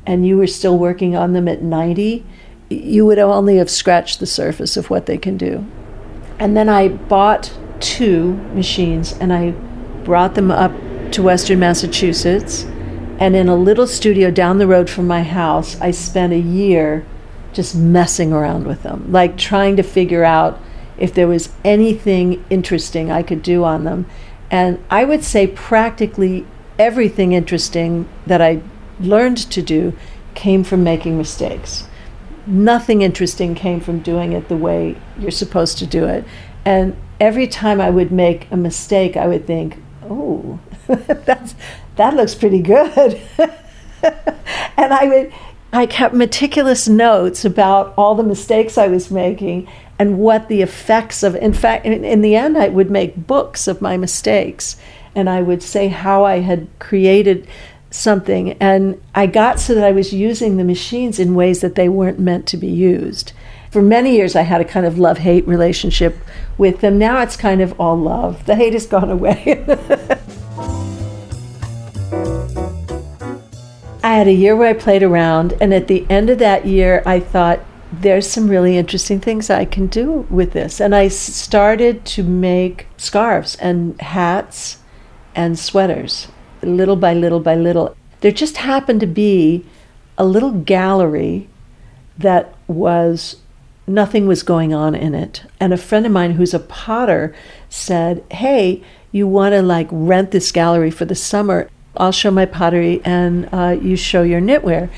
and 0.07 0.26
you 0.26 0.37
were 0.37 0.47
still 0.47 0.79
working 0.79 1.17
on 1.17 1.33
them 1.33 1.49
at 1.49 1.62
90, 1.62 2.25
you 2.69 3.06
would 3.06 3.19
only 3.19 3.56
have 3.56 3.71
scratched 3.71 4.21
the 4.21 4.26
surface 4.26 4.76
of 4.76 4.91
what 4.91 5.06
they 5.06 5.19
can 5.19 5.37
do. 5.37 5.67
And 6.39 6.56
then 6.56 6.69
I 6.69 6.89
bought 6.89 7.52
two 7.80 8.35
machines 8.54 9.13
and 9.15 9.32
I 9.32 9.50
brought 10.04 10.35
them 10.35 10.50
up 10.50 10.73
to 11.13 11.23
Western 11.23 11.59
Massachusetts. 11.59 12.65
And 13.19 13.35
in 13.35 13.49
a 13.49 13.56
little 13.56 13.87
studio 13.87 14.30
down 14.30 14.59
the 14.59 14.67
road 14.67 14.91
from 14.91 15.06
my 15.06 15.23
house, 15.23 15.80
I 15.80 15.91
spent 15.91 16.32
a 16.32 16.39
year 16.39 17.06
just 17.52 17.75
messing 17.75 18.32
around 18.32 18.67
with 18.67 18.82
them, 18.82 19.11
like 19.11 19.39
trying 19.39 19.76
to 19.76 19.82
figure 19.82 20.25
out 20.25 20.61
if 20.99 21.13
there 21.13 21.28
was 21.28 21.50
anything 21.65 22.45
interesting 22.50 23.11
I 23.11 23.23
could 23.23 23.43
do 23.43 23.65
on 23.65 23.85
them. 23.85 24.06
And 24.50 24.82
I 24.91 25.04
would 25.04 25.25
say 25.25 25.47
practically 25.47 26.47
everything 26.78 27.32
interesting 27.32 28.09
that 28.26 28.41
I 28.41 28.61
learned 29.00 29.39
to 29.50 29.63
do 29.63 29.93
came 30.35 30.65
from 30.65 30.85
making 30.85 31.17
mistakes. 31.17 31.85
Nothing 32.47 33.02
interesting 33.02 33.54
came 33.54 33.80
from 33.80 34.00
doing 34.00 34.32
it 34.32 34.49
the 34.49 34.56
way 34.56 34.97
you're 35.19 35.30
supposed 35.30 35.78
to 35.78 35.87
do 35.87 36.06
it. 36.06 36.25
And 36.65 36.97
every 37.19 37.47
time 37.47 37.80
I 37.80 37.91
would 37.91 38.13
make 38.13 38.47
a 38.50 38.56
mistake, 38.56 39.17
I 39.17 39.26
would 39.26 39.47
think, 39.47 39.78
"Oh, 40.09 40.61
that's 40.87 41.54
that 41.97 42.15
looks 42.15 42.35
pretty 42.35 42.61
good," 42.61 43.21
and 44.02 44.95
I 44.95 45.06
would. 45.06 45.32
I 45.73 45.85
kept 45.85 46.15
meticulous 46.15 46.89
notes 46.89 47.45
about 47.45 47.93
all 47.99 48.15
the 48.15 48.23
mistakes 48.23 48.78
I 48.78 48.87
was 48.87 49.11
making 49.11 49.69
and 49.99 50.19
what 50.19 50.49
the 50.49 50.63
effects 50.63 51.23
of. 51.23 51.35
In 51.37 51.52
fact, 51.52 51.87
in, 51.87 52.04
in 52.04 52.21
the 52.21 52.37
end, 52.37 52.56
I 52.56 52.69
would 52.69 52.91
make 52.91 53.26
books 53.26 53.67
of 53.67 53.80
my 53.80 53.97
mistakes, 53.97 54.76
and 55.15 55.28
I 55.28 55.43
would 55.43 55.63
say 55.63 55.89
how 55.89 56.25
I 56.25 56.41
had 56.41 56.69
created 56.78 57.47
something, 57.91 58.52
and 58.54 59.00
I 59.15 59.26
got 59.26 59.61
so 59.61 59.75
that 59.75 59.85
I 59.85 59.93
was 59.93 60.13
using 60.13 60.56
the 60.56 60.65
machines 60.65 61.19
in 61.19 61.35
ways 61.35 61.61
that 61.61 61.76
they 61.76 61.89
weren't 61.89 62.19
meant 62.19 62.47
to 62.49 62.56
be 62.56 62.69
used 62.69 63.32
for 63.76 63.82
many 63.82 64.17
years 64.17 64.35
I 64.35 64.41
had 64.41 64.63
a 64.63 64.65
kind 64.65 64.87
of 64.87 64.99
love 64.99 65.19
hate 65.19 65.47
relationship 65.47 66.17
with 66.56 66.80
them. 66.80 66.97
Now 66.97 67.21
it's 67.21 67.37
kind 67.37 67.61
of 67.61 67.78
all 67.78 67.95
love. 67.95 68.47
The 68.47 68.56
hate 68.56 68.73
has 68.73 68.87
gone 68.87 69.11
away. 69.11 69.67
I 74.02 74.15
had 74.15 74.28
a 74.28 74.32
year 74.32 74.56
where 74.56 74.71
I 74.71 74.73
played 74.73 75.02
around, 75.02 75.52
and 75.61 75.75
at 75.75 75.89
the 75.89 76.06
end 76.09 76.30
of 76.30 76.39
that 76.39 76.65
year, 76.65 77.02
I 77.04 77.21
thought, 77.21 77.61
there's 77.93 78.29
some 78.29 78.49
really 78.49 78.77
interesting 78.77 79.21
things 79.21 79.49
I 79.49 79.65
can 79.65 79.87
do 79.87 80.27
with 80.29 80.53
this. 80.53 80.81
And 80.81 80.95
I 80.95 81.09
started 81.09 82.05
to 82.07 82.23
make 82.23 82.87
scarves 82.97 83.57
and 83.57 84.01
hats 84.01 84.79
and 85.35 85.59
sweaters, 85.59 86.29
little 86.63 86.97
by 86.97 87.15
little 87.15 87.41
by 87.41 87.55
little. 87.55 87.97
There 88.21 88.33
just 88.33 88.59
happened 88.59 89.01
to 89.01 89.07
be 89.07 89.65
a 90.19 90.25
little 90.25 90.53
gallery 90.53 91.49
that 92.19 92.55
was 92.67 93.37
nothing 93.87 94.27
was 94.27 94.43
going 94.43 94.75
on 94.75 94.95
in 94.95 95.15
it. 95.15 95.45
And 95.61 95.73
a 95.73 95.77
friend 95.77 96.07
of 96.07 96.13
mine 96.13 96.33
who's 96.33 96.55
a 96.55 96.59
potter 96.59 97.35
said, 97.69 98.25
Hey, 98.31 98.83
you 99.13 99.27
want 99.27 99.53
to 99.53 99.63
like 99.63 99.89
rent 99.91 100.31
this 100.33 100.51
gallery 100.51 100.91
for 100.91 101.05
the 101.05 101.15
summer? 101.15 101.69
I'll 101.97 102.13
show 102.13 102.31
my 102.31 102.47
pottery 102.47 103.01
and 103.05 103.49
uh, 103.53 103.77
you 103.81 103.97
show 103.97 104.23
your 104.23 104.41
knitwear. 104.41 104.91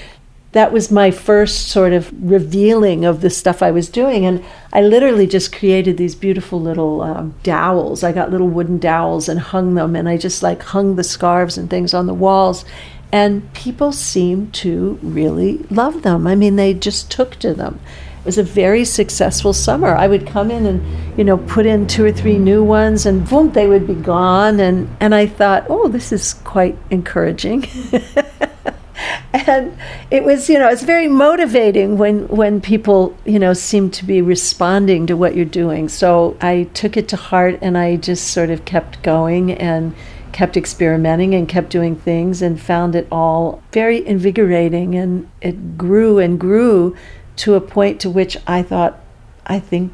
That 0.52 0.72
was 0.72 0.90
my 0.90 1.11
first 1.11 1.68
sort 1.68 1.92
of 1.92 2.11
revealing 2.18 3.04
of 3.04 3.20
the 3.20 3.28
stuff 3.28 3.62
I 3.62 3.70
was 3.70 3.88
doing. 3.88 4.24
And 4.24 4.42
I 4.72 4.80
literally 4.80 5.26
just 5.26 5.54
created 5.54 5.98
these 5.98 6.14
beautiful 6.14 6.61
little 6.61 7.02
um, 7.02 7.34
dowels. 7.42 8.02
I 8.02 8.12
got 8.12 8.30
little 8.30 8.48
wooden 8.48 8.78
dowels 8.78 9.28
and 9.28 9.38
hung 9.38 9.74
them, 9.74 9.94
and 9.94 10.08
I 10.08 10.16
just 10.16 10.42
like 10.42 10.62
hung 10.62 10.96
the 10.96 11.04
scarves 11.04 11.58
and 11.58 11.68
things 11.68 11.92
on 11.92 12.06
the 12.06 12.14
walls. 12.14 12.64
And 13.12 13.52
people 13.54 13.92
seemed 13.92 14.52
to 14.54 14.98
really 15.02 15.58
love 15.70 16.02
them. 16.02 16.26
I 16.26 16.34
mean, 16.34 16.56
they 16.56 16.74
just 16.74 17.11
took 17.11 17.37
to 17.37 17.54
them 17.54 17.80
It 18.20 18.24
was 18.26 18.37
a 18.38 18.42
very 18.42 18.84
successful 18.84 19.54
summer. 19.54 19.94
I 19.96 20.06
would 20.06 20.26
come 20.26 20.50
in 20.50 20.66
and, 20.66 21.18
you 21.18 21.24
know, 21.24 21.38
put 21.38 21.64
in 21.64 21.87
two 21.87 22.04
or 22.04 22.12
three 22.12 22.38
new 22.38 22.62
ones 22.62 23.06
and 23.06 23.26
boom, 23.28 23.52
they 23.52 23.66
would 23.66 23.87
be 23.87 23.94
gone. 23.94 24.61
And, 24.61 24.94
and 25.00 25.14
I 25.14 25.26
thought, 25.26 25.66
oh, 25.70 25.88
this 25.88 26.12
is 26.12 26.34
quite 26.34 26.76
encouraging. 26.90 27.66
and 29.33 29.76
it 30.11 30.24
was, 30.24 30.48
you 30.48 30.59
know, 30.59 30.68
it's 30.68 30.83
very 30.83 31.09
motivating 31.09 31.98
when, 31.98 32.28
when 32.28 32.61
people, 32.61 33.16
you 33.24 33.38
know, 33.38 33.52
seem 33.52 33.90
to 33.90 34.04
be 34.04 34.22
responding 34.22 35.07
to 35.07 35.16
what 35.16 35.37
you're 35.37 35.44
doing. 35.44 35.88
So 35.88 36.37
I 36.40 36.64
took 36.74 36.96
it 36.96 37.09
to 37.09 37.16
heart 37.16 37.59
and 37.62 37.76
I 37.76 37.96
just 37.96 38.28
sort 38.28 38.50
of 38.50 38.64
kept 38.64 39.02
going 39.02 39.52
and 39.52 39.94
kept 40.33 40.57
experimenting 40.57 41.35
and 41.35 41.48
kept 41.48 41.70
doing 41.70 41.96
things 41.96 42.42
and 42.42 42.61
found 42.61 42.94
it 42.94 43.09
all 43.11 43.62
very 43.72 44.07
invigorating 44.07 44.94
and 44.94 45.28
it 45.40 45.76
grew 45.76 46.18
and 46.18 46.38
grew 46.38 46.96
to 47.37 47.54
a 47.54 47.61
point 47.61 48.00
to 48.00 48.11
which 48.11 48.37
I 48.46 48.62
thought, 48.62 49.00
I 49.46 49.59
think 49.61 49.92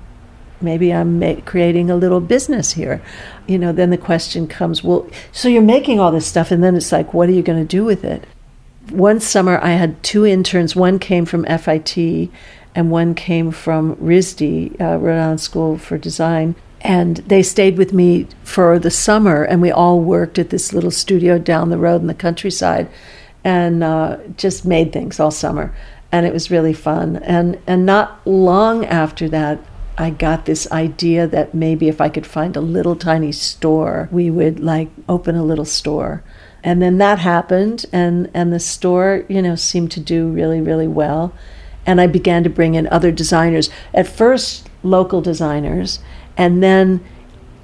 maybe 0.61 0.93
I'm 0.93 1.19
ma- 1.19 1.41
creating 1.45 1.91
a 1.91 1.97
little 1.97 2.21
business 2.21 2.73
here. 2.73 3.03
You 3.47 3.59
know, 3.59 3.73
then 3.73 3.91
the 3.91 3.99
question 3.99 4.49
comes, 4.49 4.83
well, 4.83 5.09
so 5.31 5.49
you're 5.49 5.63
making 5.63 6.01
all 6.01 6.11
this 6.11 6.27
stuff, 6.27 6.51
and 6.51 6.65
then 6.65 6.75
it's 6.75 6.91
like, 6.91 7.15
what 7.15 7.29
are 7.29 7.33
you 7.33 7.43
going 7.43 7.61
to 7.61 7.69
do 7.69 7.85
with 7.85 8.05
it? 8.05 8.25
One 8.90 9.20
summer 9.20 9.59
I 9.62 9.73
had 9.73 10.03
two 10.03 10.27
interns. 10.27 10.77
One 10.77 10.99
came 10.99 11.25
from 11.25 11.44
FIT 11.44 12.31
and 12.75 12.90
one 12.90 13.14
came 13.14 13.51
from 13.51 13.97
RISD, 13.97 14.81
uh, 14.81 14.99
Rhode 14.99 15.18
Island 15.20 15.40
School 15.40 15.79
for 15.79 15.97
Design. 15.97 16.55
And 16.81 17.18
they 17.18 17.42
stayed 17.42 17.79
with 17.79 17.94
me 17.94 18.27
for 18.42 18.79
the 18.79 18.90
summer, 18.90 19.42
and 19.42 19.62
we 19.62 19.70
all 19.70 20.01
worked 20.01 20.38
at 20.38 20.51
this 20.51 20.75
little 20.75 20.90
studio 20.90 21.38
down 21.38 21.70
the 21.70 21.79
road 21.79 22.03
in 22.03 22.09
the 22.09 22.14
countryside 22.14 22.90
and 23.42 23.83
uh, 23.83 24.18
just 24.37 24.66
made 24.66 24.92
things 24.92 25.18
all 25.18 25.31
summer. 25.31 25.75
And 26.12 26.27
it 26.27 26.33
was 26.33 26.51
really 26.51 26.75
fun. 26.75 27.16
And, 27.16 27.59
and 27.66 27.87
not 27.87 28.20
long 28.27 28.85
after 28.85 29.29
that, 29.31 29.61
I 29.97 30.11
got 30.11 30.44
this 30.44 30.70
idea 30.73 31.27
that 31.27 31.55
maybe 31.55 31.88
if 31.88 32.01
I 32.01 32.09
could 32.09 32.27
find 32.27 32.57
a 32.57 32.61
little 32.61 32.97
tiny 32.97 33.33
store, 33.33 34.09
we 34.11 34.29
would 34.31 34.61
like 34.61 34.88
open 35.09 35.37
a 35.37 35.44
little 35.44 35.64
store. 35.64 36.23
And 36.64 36.81
then 36.81 36.96
that 36.98 37.18
happened, 37.18 37.85
and, 37.92 38.31
and 38.33 38.50
the 38.50 38.59
store, 38.59 39.24
you 39.29 39.42
know, 39.42 39.55
seemed 39.55 39.90
to 39.92 40.00
do 40.00 40.29
really, 40.29 40.62
really 40.62 40.88
well. 40.88 41.35
And 41.85 42.00
I 42.00 42.07
began 42.07 42.42
to 42.44 42.50
bring 42.50 42.74
in 42.74 42.88
other 42.88 43.12
designers. 43.12 43.68
At 43.92 44.09
first, 44.09 44.70
local 44.83 45.20
designers, 45.20 46.00
and 46.38 46.62
then 46.62 47.05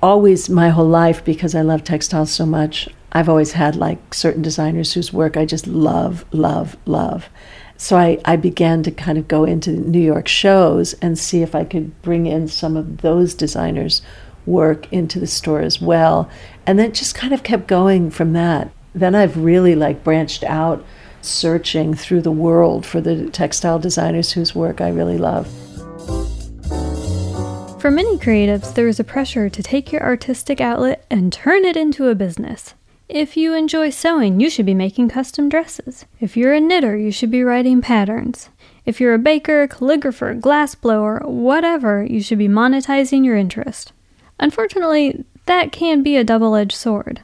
always 0.03 0.51
my 0.51 0.69
whole 0.69 0.87
life, 0.87 1.25
because 1.25 1.55
I 1.55 1.63
love 1.63 1.83
textiles 1.83 2.31
so 2.31 2.45
much, 2.45 2.91
I've 3.13 3.29
always 3.29 3.53
had 3.53 3.75
like 3.75 4.13
certain 4.13 4.43
designers 4.43 4.93
whose 4.93 5.13
work 5.15 5.37
I 5.37 5.47
just 5.47 5.67
love, 5.67 6.27
love, 6.31 6.77
love. 6.85 7.31
So 7.79 7.97
I, 7.97 8.19
I 8.27 8.37
began 8.37 8.83
to 8.83 8.91
kind 8.91 9.17
of 9.17 9.27
go 9.27 9.45
into 9.45 9.71
New 9.71 9.99
York 9.99 10.29
shows 10.29 10.93
and 11.01 11.19
see 11.19 11.41
if 11.41 11.55
I 11.55 11.65
could 11.65 12.01
bring 12.03 12.27
in 12.27 12.49
some 12.49 12.77
of 12.77 12.99
those 12.99 13.33
designers' 13.33 14.03
work 14.45 14.93
into 14.93 15.19
the 15.19 15.27
store 15.27 15.61
as 15.61 15.81
well. 15.81 16.29
And 16.67 16.79
then 16.79 16.93
just 16.93 17.15
kind 17.15 17.33
of 17.33 17.43
kept 17.43 17.67
going 17.67 18.11
from 18.11 18.35
that. 18.35 18.71
Then 18.95 19.15
I've 19.15 19.37
really 19.37 19.75
like 19.75 20.03
branched 20.03 20.45
out 20.45 20.85
searching 21.23 21.95
through 21.95 22.23
the 22.23 22.31
world 22.31 22.87
for 22.87 23.01
the 23.01 23.29
textile 23.31 23.79
designers 23.79 24.33
whose 24.33 24.55
work 24.55 24.81
I 24.81 24.89
really 24.89 25.19
love. 25.19 25.47
For 27.81 27.91
many 27.91 28.19
creatives, 28.19 28.75
there 28.75 28.89
is 28.89 29.01
a 29.01 29.05
pressure 29.05 29.49
to 29.49 29.63
take 29.63 29.91
your 29.91 30.03
artistic 30.03 30.61
outlet 30.61 31.05
and 31.11 31.33
turn 31.33 31.65
it 31.65 31.77
into 31.77 32.09
a 32.09 32.15
business. 32.15 32.75
If 33.09 33.37
you 33.37 33.55
enjoy 33.55 33.91
sewing, 33.91 34.39
you 34.39 34.51
should 34.51 34.67
be 34.67 34.75
making 34.75 35.09
custom 35.09 35.49
dresses. 35.49 36.05
If 36.21 36.37
you're 36.37 36.55
a 36.55 36.61
knitter, 36.61 36.97
you 36.97 37.11
should 37.11 37.31
be 37.31 37.43
writing 37.43 37.81
patterns. 37.81 38.51
If 38.87 39.01
you're 39.01 39.15
a 39.15 39.19
baker, 39.19 39.67
calligrapher, 39.67 40.41
glassblower, 40.41 41.27
whatever, 41.27 42.05
you 42.05 42.23
should 42.23 42.39
be 42.39 42.49
monetizing 42.49 43.25
your 43.25 43.37
interest. 43.37 43.93
Unfortunately, 44.39 45.25
that 45.47 45.73
can 45.73 46.03
be 46.03 46.17
a 46.17 46.25
double 46.25 46.55
edged 46.55 46.77
sword. 46.77 47.23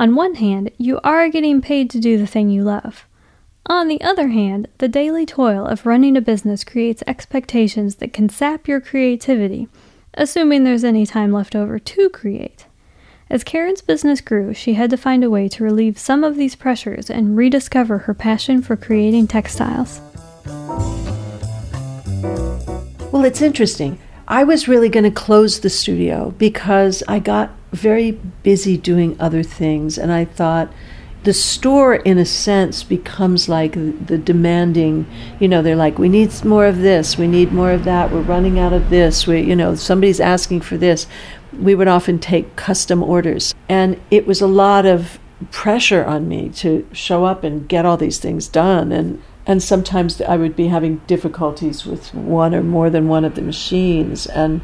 On 0.00 0.14
one 0.14 0.36
hand, 0.36 0.70
you 0.78 0.98
are 1.04 1.28
getting 1.28 1.60
paid 1.60 1.90
to 1.90 2.00
do 2.00 2.16
the 2.16 2.26
thing 2.26 2.48
you 2.48 2.62
love. 2.62 3.06
On 3.66 3.86
the 3.86 4.00
other 4.00 4.28
hand, 4.28 4.66
the 4.78 4.88
daily 4.88 5.26
toil 5.26 5.66
of 5.66 5.84
running 5.84 6.16
a 6.16 6.22
business 6.22 6.64
creates 6.64 7.02
expectations 7.06 7.96
that 7.96 8.14
can 8.14 8.30
sap 8.30 8.66
your 8.66 8.80
creativity, 8.80 9.68
assuming 10.14 10.64
there's 10.64 10.84
any 10.84 11.04
time 11.04 11.32
left 11.32 11.54
over 11.54 11.78
to 11.78 12.08
create. 12.08 12.64
As 13.28 13.44
Karen's 13.44 13.82
business 13.82 14.22
grew, 14.22 14.54
she 14.54 14.72
had 14.72 14.88
to 14.88 14.96
find 14.96 15.22
a 15.22 15.28
way 15.28 15.50
to 15.50 15.64
relieve 15.64 15.98
some 15.98 16.24
of 16.24 16.38
these 16.38 16.56
pressures 16.56 17.10
and 17.10 17.36
rediscover 17.36 17.98
her 17.98 18.14
passion 18.14 18.62
for 18.62 18.76
creating 18.76 19.26
textiles. 19.26 20.00
Well, 23.12 23.26
it's 23.26 23.42
interesting. 23.42 23.98
I 24.26 24.44
was 24.44 24.66
really 24.66 24.88
going 24.88 25.04
to 25.04 25.10
close 25.10 25.60
the 25.60 25.68
studio 25.68 26.30
because 26.38 27.02
I 27.06 27.18
got 27.18 27.50
very 27.72 28.12
busy 28.42 28.76
doing 28.76 29.16
other 29.20 29.42
things, 29.42 29.98
and 29.98 30.12
I 30.12 30.24
thought, 30.24 30.72
the 31.22 31.34
store 31.34 31.96
in 31.96 32.16
a 32.16 32.24
sense 32.24 32.82
becomes 32.82 33.46
like 33.46 33.74
the 33.74 34.16
demanding 34.16 35.06
you 35.38 35.46
know 35.48 35.60
they're 35.60 35.76
like 35.76 35.98
we 35.98 36.08
need 36.08 36.32
more 36.46 36.64
of 36.64 36.78
this 36.78 37.18
we 37.18 37.26
need 37.26 37.52
more 37.52 37.72
of 37.72 37.84
that 37.84 38.10
we're 38.10 38.22
running 38.22 38.58
out 38.58 38.72
of 38.72 38.88
this 38.88 39.26
we 39.26 39.42
you 39.42 39.54
know 39.54 39.74
somebody's 39.74 40.18
asking 40.18 40.62
for 40.62 40.78
this 40.78 41.06
we 41.52 41.74
would 41.74 41.88
often 41.88 42.18
take 42.18 42.56
custom 42.56 43.02
orders. 43.02 43.54
And 43.68 44.00
it 44.10 44.26
was 44.26 44.40
a 44.40 44.46
lot 44.46 44.86
of 44.86 45.18
pressure 45.50 46.04
on 46.04 46.28
me 46.28 46.50
to 46.50 46.86
show 46.92 47.24
up 47.24 47.44
and 47.44 47.68
get 47.68 47.86
all 47.86 47.96
these 47.96 48.18
things 48.18 48.48
done. 48.48 48.92
And, 48.92 49.22
and 49.46 49.62
sometimes 49.62 50.20
I 50.20 50.36
would 50.36 50.54
be 50.54 50.68
having 50.68 50.98
difficulties 51.06 51.86
with 51.86 52.14
one 52.14 52.54
or 52.54 52.62
more 52.62 52.90
than 52.90 53.08
one 53.08 53.24
of 53.24 53.34
the 53.34 53.42
machines. 53.42 54.26
And 54.26 54.60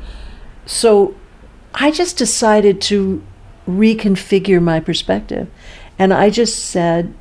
so 0.64 1.14
I 1.76 1.90
just 1.90 2.16
decided 2.16 2.80
to 2.82 3.22
reconfigure 3.68 4.62
my 4.62 4.80
perspective. 4.80 5.48
And 5.98 6.12
I 6.12 6.30
just 6.30 6.64
said, 6.64 7.12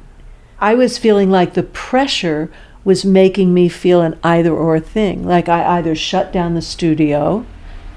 I 0.59 0.75
was 0.75 0.97
feeling 0.97 1.29
like 1.29 1.53
the 1.53 1.63
pressure 1.63 2.49
was 2.85 3.03
making 3.03 3.53
me 3.53 3.67
feel 3.67 4.01
an 4.01 4.17
either 4.23 4.53
or 4.53 4.79
thing. 4.79 5.25
Like 5.27 5.49
I 5.49 5.77
either 5.77 5.93
shut 5.93 6.31
down 6.31 6.53
the 6.53 6.61
studio 6.61 7.45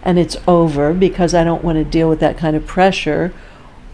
and 0.03 0.18
it's 0.18 0.37
over 0.49 0.92
because 0.92 1.35
I 1.35 1.44
don't 1.44 1.62
want 1.62 1.77
to 1.77 1.85
deal 1.85 2.09
with 2.09 2.21
that 2.21 2.38
kind 2.38 2.57
of 2.57 2.66
pressure, 2.66 3.33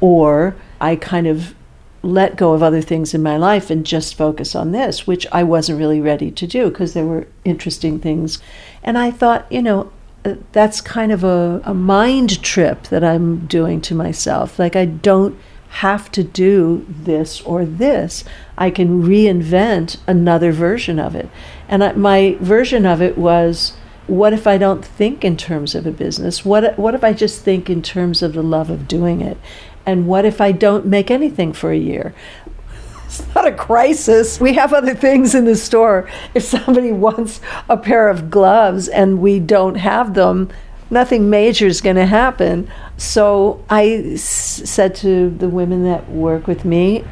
or 0.01 0.55
I 0.81 0.97
kind 0.97 1.27
of 1.27 1.55
let 2.03 2.37
go 2.37 2.53
of 2.53 2.63
other 2.63 2.83
things 2.83 3.15
in 3.15 3.23
my 3.23 3.37
life 3.37 3.71
and 3.71 3.85
just 3.85 4.15
focus 4.15 4.55
on 4.55 4.73
this, 4.73 5.07
which 5.07 5.27
I 5.33 5.43
wasn't 5.43 5.79
really 5.79 6.01
ready 6.01 6.31
to 6.31 6.47
do 6.47 6.69
because 6.69 6.93
there 6.93 7.07
were 7.07 7.27
interesting 7.45 7.99
things. 7.99 8.39
And 8.83 8.97
I 8.99 9.11
thought, 9.11 9.51
you 9.51 9.63
know, 9.63 9.91
that's 10.53 10.81
kind 10.81 11.13
of 11.13 11.23
a, 11.23 11.61
a 11.65 11.75
mind 11.75 12.43
trip 12.43 12.85
that 12.85 13.05
I'm 13.05 13.47
doing 13.47 13.81
to 13.83 13.95
myself. 13.95 14.59
Like, 14.59 14.75
I 14.75 14.85
don't 14.87 15.39
have 15.69 16.11
to 16.13 16.23
do 16.23 16.87
this 16.89 17.41
or 17.43 17.65
this. 17.65 18.25
I 18.57 18.71
can 18.71 19.03
reinvent 19.03 19.99
another 20.07 20.53
version 20.53 20.99
of 20.99 21.15
it. 21.15 21.29
And 21.69 21.83
I, 21.83 21.93
my 21.93 22.37
version 22.41 22.87
of 22.87 23.03
it 23.03 23.19
was 23.19 23.77
what 24.07 24.33
if 24.33 24.47
I 24.47 24.59
don't 24.59 24.85
think 24.85 25.25
in 25.25 25.37
terms 25.37 25.75
of 25.75 25.87
a 25.87 25.91
business? 25.91 26.45
What 26.45 26.79
what 26.79 26.95
if 26.95 27.03
I 27.03 27.13
just 27.13 27.43
think 27.43 27.69
in 27.69 27.83
terms 27.83 28.23
of 28.23 28.35
the 28.35 28.43
love 28.43 28.71
of 28.71 28.87
doing 28.87 29.21
it? 29.21 29.39
And 29.87 30.07
what 30.07 30.25
if 30.25 30.41
I 30.41 30.53
don't 30.53 30.87
make 30.87 31.11
anything 31.11 31.53
for 31.53 31.73
a 31.73 31.79
year? 31.79 32.15
It's 33.21 33.35
not 33.35 33.47
a 33.47 33.53
crisis. 33.53 34.41
We 34.41 34.55
have 34.55 34.73
other 34.73 34.95
things 34.95 35.35
in 35.35 35.45
the 35.45 35.57
store. 35.57 36.09
If 36.35 36.45
somebody 36.45 36.93
wants 36.93 37.41
a 37.69 37.77
pair 37.77 38.09
of 38.09 38.31
gloves 38.31 38.89
and 38.89 39.21
we 39.21 39.41
don't 39.41 39.77
have 39.77 40.15
them, 40.15 40.51
nothing 40.91 41.31
major 41.31 41.67
is 41.67 41.81
going 41.81 41.97
to 41.97 42.07
happen. 42.07 42.71
So 42.97 43.65
I 43.71 43.87
s- 44.15 44.23
said 44.23 44.95
to 44.97 45.31
the 45.31 45.49
women 45.49 45.85
that 45.85 46.11
work 46.11 46.47
with 46.47 46.65
me, 46.65 47.05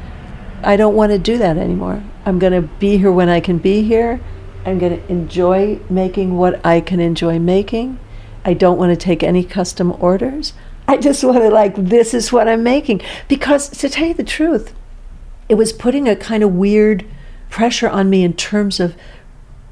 I 0.63 0.77
don't 0.77 0.95
want 0.95 1.11
to 1.11 1.19
do 1.19 1.37
that 1.37 1.57
anymore. 1.57 2.03
I'm 2.25 2.39
going 2.39 2.53
to 2.53 2.67
be 2.79 2.97
here 2.97 3.11
when 3.11 3.29
I 3.29 3.39
can 3.39 3.57
be 3.57 3.83
here 3.83 4.21
I'm 4.65 4.79
going 4.79 4.99
to 4.99 5.11
enjoy 5.11 5.79
making 5.89 6.37
what 6.37 6.65
I 6.65 6.79
can 6.79 6.99
enjoy 6.99 7.39
making. 7.39 7.99
I 8.45 8.53
don't 8.53 8.77
want 8.77 8.91
to 8.91 8.95
take 8.95 9.23
any 9.23 9.43
custom 9.43 9.95
orders. 9.99 10.53
I 10.87 10.97
just 10.97 11.23
want 11.23 11.39
to, 11.39 11.49
like, 11.49 11.75
this 11.75 12.13
is 12.13 12.31
what 12.31 12.47
I'm 12.47 12.63
making. 12.63 13.01
Because 13.27 13.69
to 13.69 13.89
tell 13.89 14.07
you 14.07 14.13
the 14.13 14.23
truth, 14.23 14.73
it 15.49 15.55
was 15.55 15.73
putting 15.73 16.07
a 16.07 16.15
kind 16.15 16.43
of 16.43 16.53
weird 16.53 17.05
pressure 17.49 17.89
on 17.89 18.09
me 18.09 18.23
in 18.23 18.33
terms 18.33 18.79
of 18.79 18.95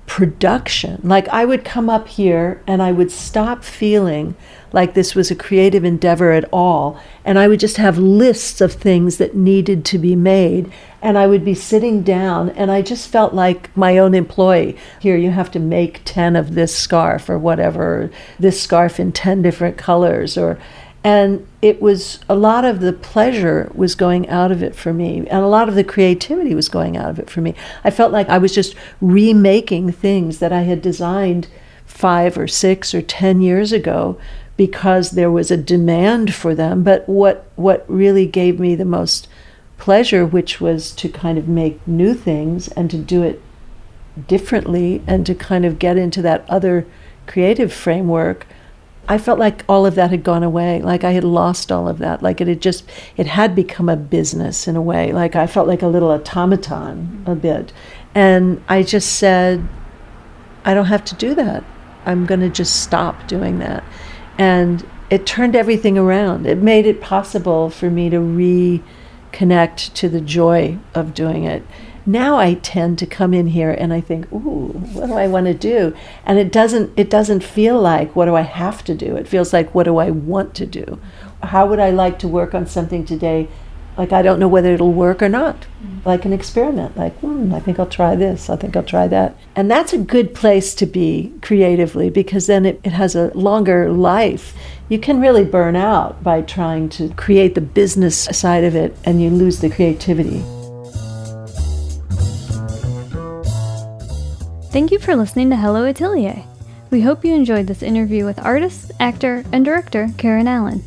production. 0.06 1.00
Like, 1.04 1.28
I 1.30 1.46
would 1.46 1.64
come 1.64 1.90
up 1.90 2.10
here 2.10 2.62
and 2.68 2.82
I 2.82 2.92
would 2.92 3.12
stop 3.12 3.64
feeling 3.64 4.36
like 4.74 4.94
this 4.94 5.16
was 5.16 5.32
a 5.32 5.36
creative 5.36 5.86
endeavor 5.86 6.32
at 6.32 6.44
all. 6.52 7.00
And 7.24 7.40
I 7.40 7.48
would 7.48 7.60
just 7.60 7.78
have 7.78 7.98
lists 7.98 8.60
of 8.62 8.74
things 8.74 9.18
that 9.18 9.36
needed 9.36 9.86
to 9.86 9.98
be 9.98 10.16
made. 10.16 10.72
And 11.02 11.18
I 11.18 11.28
would 11.28 11.44
be 11.44 11.56
sitting 11.56 12.04
down, 12.04 12.50
and 12.52 12.70
I 12.70 12.82
just 12.82 13.10
felt 13.10 13.34
like 13.34 13.76
my 13.76 13.98
own 13.98 14.14
employee. 14.14 14.78
Here, 15.00 15.18
you 15.18 15.32
have 15.32 15.50
to 15.52 15.60
make 15.60 16.02
10 16.06 16.36
of 16.36 16.54
this 16.54 16.76
scarf 16.76 17.30
or 17.30 17.40
whatever, 17.40 18.12
this 18.38 18.62
scarf 18.62 19.00
in 19.00 19.12
10 19.12 19.42
different 19.42 19.78
colors, 19.78 20.38
or 20.38 20.60
and 21.04 21.48
it 21.62 21.82
was 21.82 22.20
a 22.30 22.36
lot 22.36 22.64
of 22.64 22.80
the 22.80 22.94
pleasure 22.94 23.72
was 23.74 23.96
going 23.96 24.28
out 24.30 24.52
of 24.52 24.62
it 24.62 24.76
for 24.76 24.94
me 24.94 25.18
and 25.18 25.44
a 25.44 25.48
lot 25.48 25.68
of 25.68 25.76
the 25.76 25.84
creativity 25.84 26.54
was 26.54 26.70
going 26.70 26.96
out 26.96 27.10
of 27.10 27.18
it 27.18 27.30
for 27.30 27.42
me 27.42 27.56
i 27.84 27.90
felt 27.90 28.12
like 28.12 28.30
i 28.30 28.38
was 28.38 28.54
just 28.54 28.76
remaking 29.00 29.92
things 29.92 30.40
that 30.40 30.54
i 30.54 30.62
had 30.62 30.82
designed 30.82 31.48
five 31.86 32.38
or 32.38 32.48
six 32.48 32.94
or 32.94 33.02
ten 33.02 33.42
years 33.42 33.72
ago 33.72 34.18
because 34.58 35.12
there 35.12 35.32
was 35.32 35.50
a 35.50 35.58
demand 35.58 36.34
for 36.34 36.54
them. 36.54 36.84
But 36.84 37.08
what 37.08 37.50
what 37.56 37.84
really 37.88 38.26
gave 38.26 38.60
me 38.60 38.76
the 38.76 38.86
most 38.86 39.28
pleasure, 39.78 40.26
which 40.26 40.62
was 40.62 40.92
to 40.92 41.10
kind 41.10 41.38
of 41.38 41.48
make 41.48 41.86
new 41.88 42.14
things 42.14 42.68
and 42.70 42.90
to 42.92 42.98
do 42.98 43.24
it 43.24 43.42
differently 44.28 45.02
and 45.08 45.26
to 45.26 45.34
kind 45.34 45.66
of 45.66 45.80
get 45.80 45.98
into 45.98 46.22
that 46.22 46.46
other 46.50 46.86
creative 47.26 47.74
framework. 47.74 48.46
I 49.08 49.18
felt 49.18 49.40
like 49.40 49.64
all 49.68 49.86
of 49.86 49.96
that 49.96 50.12
had 50.12 50.24
gone 50.24 50.44
away, 50.44 50.82
like 50.82 51.04
I 51.04 51.12
had 51.12 51.24
lost 51.24 51.72
all 51.72 51.88
of 51.88 51.98
that, 51.98 52.22
like 52.22 52.40
it 52.40 52.48
had 52.48 52.62
just 52.62 52.86
it 53.18 53.28
had 53.28 53.56
become 53.56 53.90
a 53.90 53.98
business 53.98 54.68
in 54.68 54.76
a 54.76 54.82
way. 54.82 55.12
Like 55.12 55.36
I 55.36 55.48
felt 55.48 55.68
like 55.68 55.82
a 55.82 55.88
little 55.88 56.12
automaton 56.12 57.24
a 57.26 57.36
bit. 57.36 57.74
And 58.14 58.64
I 58.70 58.84
just 58.84 59.16
said 59.16 59.68
I 60.64 60.74
don't 60.74 60.86
have 60.86 61.04
to 61.06 61.16
do 61.16 61.34
that. 61.36 61.64
I'm 62.06 62.26
going 62.26 62.40
to 62.42 62.50
just 62.50 62.84
stop 62.84 63.28
doing 63.28 63.60
that. 63.60 63.84
And 64.38 64.86
it 65.10 65.26
turned 65.26 65.56
everything 65.56 65.98
around. 65.98 66.46
It 66.46 66.60
made 66.60 66.86
it 66.86 67.02
possible 67.02 67.70
for 67.70 67.90
me 67.90 68.10
to 68.10 68.18
reconnect 68.18 69.94
to 69.94 70.10
the 70.10 70.22
joy 70.22 70.78
of 70.96 71.14
doing 71.14 71.44
it. 71.44 71.64
Now 72.06 72.38
I 72.38 72.56
tend 72.56 72.98
to 73.00 73.06
come 73.06 73.34
in 73.34 73.48
here 73.48 73.72
and 73.72 73.94
I 73.94 74.02
think, 74.02 74.32
ooh, 74.32 74.70
what 74.94 75.08
do 75.08 75.14
I 75.14 75.28
want 75.28 75.46
to 75.46 75.54
do? 75.54 75.96
And 76.26 76.40
it 76.40 76.52
doesn't 76.52 76.92
it 76.98 77.10
doesn't 77.10 77.44
feel 77.44 77.80
like 77.80 78.16
what 78.16 78.26
do 78.26 78.36
I 78.36 78.42
have 78.42 78.84
to 78.86 78.96
do? 78.96 79.16
It 79.16 79.28
feels 79.28 79.54
like 79.54 79.74
what 79.76 79.84
do 79.84 79.98
I 79.98 80.10
want 80.10 80.56
to 80.56 80.66
do? 80.66 81.00
How 81.44 81.68
would 81.68 81.80
I 81.80 81.92
like 81.92 82.18
to 82.20 82.28
work 82.28 82.54
on 82.56 82.66
something 82.66 83.06
today? 83.06 83.48
Like 83.98 84.12
I 84.12 84.22
don't 84.22 84.40
know 84.40 84.48
whether 84.48 84.74
it'll 84.74 84.94
work 84.94 85.22
or 85.22 85.30
not. 85.30 85.68
Like 86.04 86.26
an 86.26 86.34
experiment. 86.34 86.98
Like, 86.98 87.16
hmm, 87.20 87.54
I 87.54 87.60
think 87.60 87.78
I'll 87.78 87.86
try 87.86 88.16
this. 88.16 88.50
I 88.50 88.56
think 88.56 88.76
I'll 88.76 88.84
try 88.84 89.08
that. 89.08 89.38
And 89.56 89.70
that's 89.70 89.94
a 89.94 90.00
good 90.00 90.34
place 90.34 90.74
to 90.76 90.88
be 90.88 91.32
creatively 91.42 92.10
because 92.10 92.48
then 92.48 92.66
it, 92.66 92.80
it 92.84 92.94
has 92.94 93.16
a 93.16 93.32
longer 93.36 93.92
life. 93.92 94.56
You 94.90 94.98
can 94.98 95.22
really 95.22 95.44
burn 95.44 95.76
out 95.76 96.24
by 96.24 96.42
trying 96.42 96.90
to 96.90 97.10
create 97.14 97.54
the 97.54 97.62
business 97.62 98.18
side 98.18 98.64
of 98.64 98.76
it 98.76 98.98
and 99.04 99.22
you 99.22 99.30
lose 99.30 99.60
the 99.60 99.70
creativity. 99.70 100.44
Thank 104.72 104.92
you 104.92 105.00
for 105.00 105.16
listening 105.18 105.50
to 105.50 105.58
Hello 105.58 105.86
Atelier. 105.86 106.46
We 106.92 107.02
hope 107.02 107.26
you 107.26 107.36
enjoyed 107.36 107.68
this 107.68 107.84
interview 107.84 108.24
with 108.24 108.40
artist, 108.40 108.94
actor, 109.02 109.44
and 109.52 109.66
director 109.66 110.08
Karen 110.18 110.48
Allen. 110.48 110.82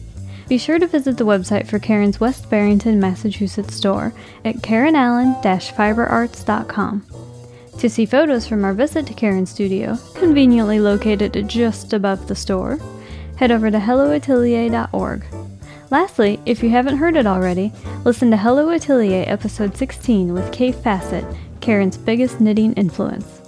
Be 0.49 0.57
sure 0.57 0.79
to 0.79 0.87
visit 0.87 1.19
the 1.19 1.27
website 1.27 1.67
for 1.67 1.79
Karen's 1.79 2.19
West 2.19 2.49
Barrington, 2.49 2.99
Massachusetts 2.99 3.75
store 3.75 4.15
at 4.43 4.55
karenallen-fiberarts.com. 4.57 7.07
To 7.79 7.91
see 7.91 8.07
photos 8.07 8.47
from 8.47 8.65
our 8.65 8.73
visit 8.73 9.07
to 9.07 9.13
Karen's 9.13 9.51
studio, 9.51 9.99
conveniently 10.15 10.81
located 10.81 11.47
just 11.47 11.93
above 11.93 12.27
the 12.27 12.35
store, 12.35 12.79
head 13.37 13.53
over 13.53 13.71
to 13.71 13.77
helloatelier.org. 13.77 15.27
Lastly, 15.91 16.41
if 16.47 16.63
you 16.63 16.71
haven't 16.71 16.97
heard 16.97 17.17
it 17.17 17.27
already, 17.27 17.71
listen 18.07 18.31
to 18.31 18.39
Hello 18.39 18.71
Atelier 18.71 19.25
episode 19.27 19.77
16 19.77 20.33
with 20.33 20.51
Kaffe 20.53 20.77
Fassett, 20.77 21.37
Karen's 21.61 21.99
biggest 21.99 22.41
knitting 22.41 22.73
influence. 22.75 23.44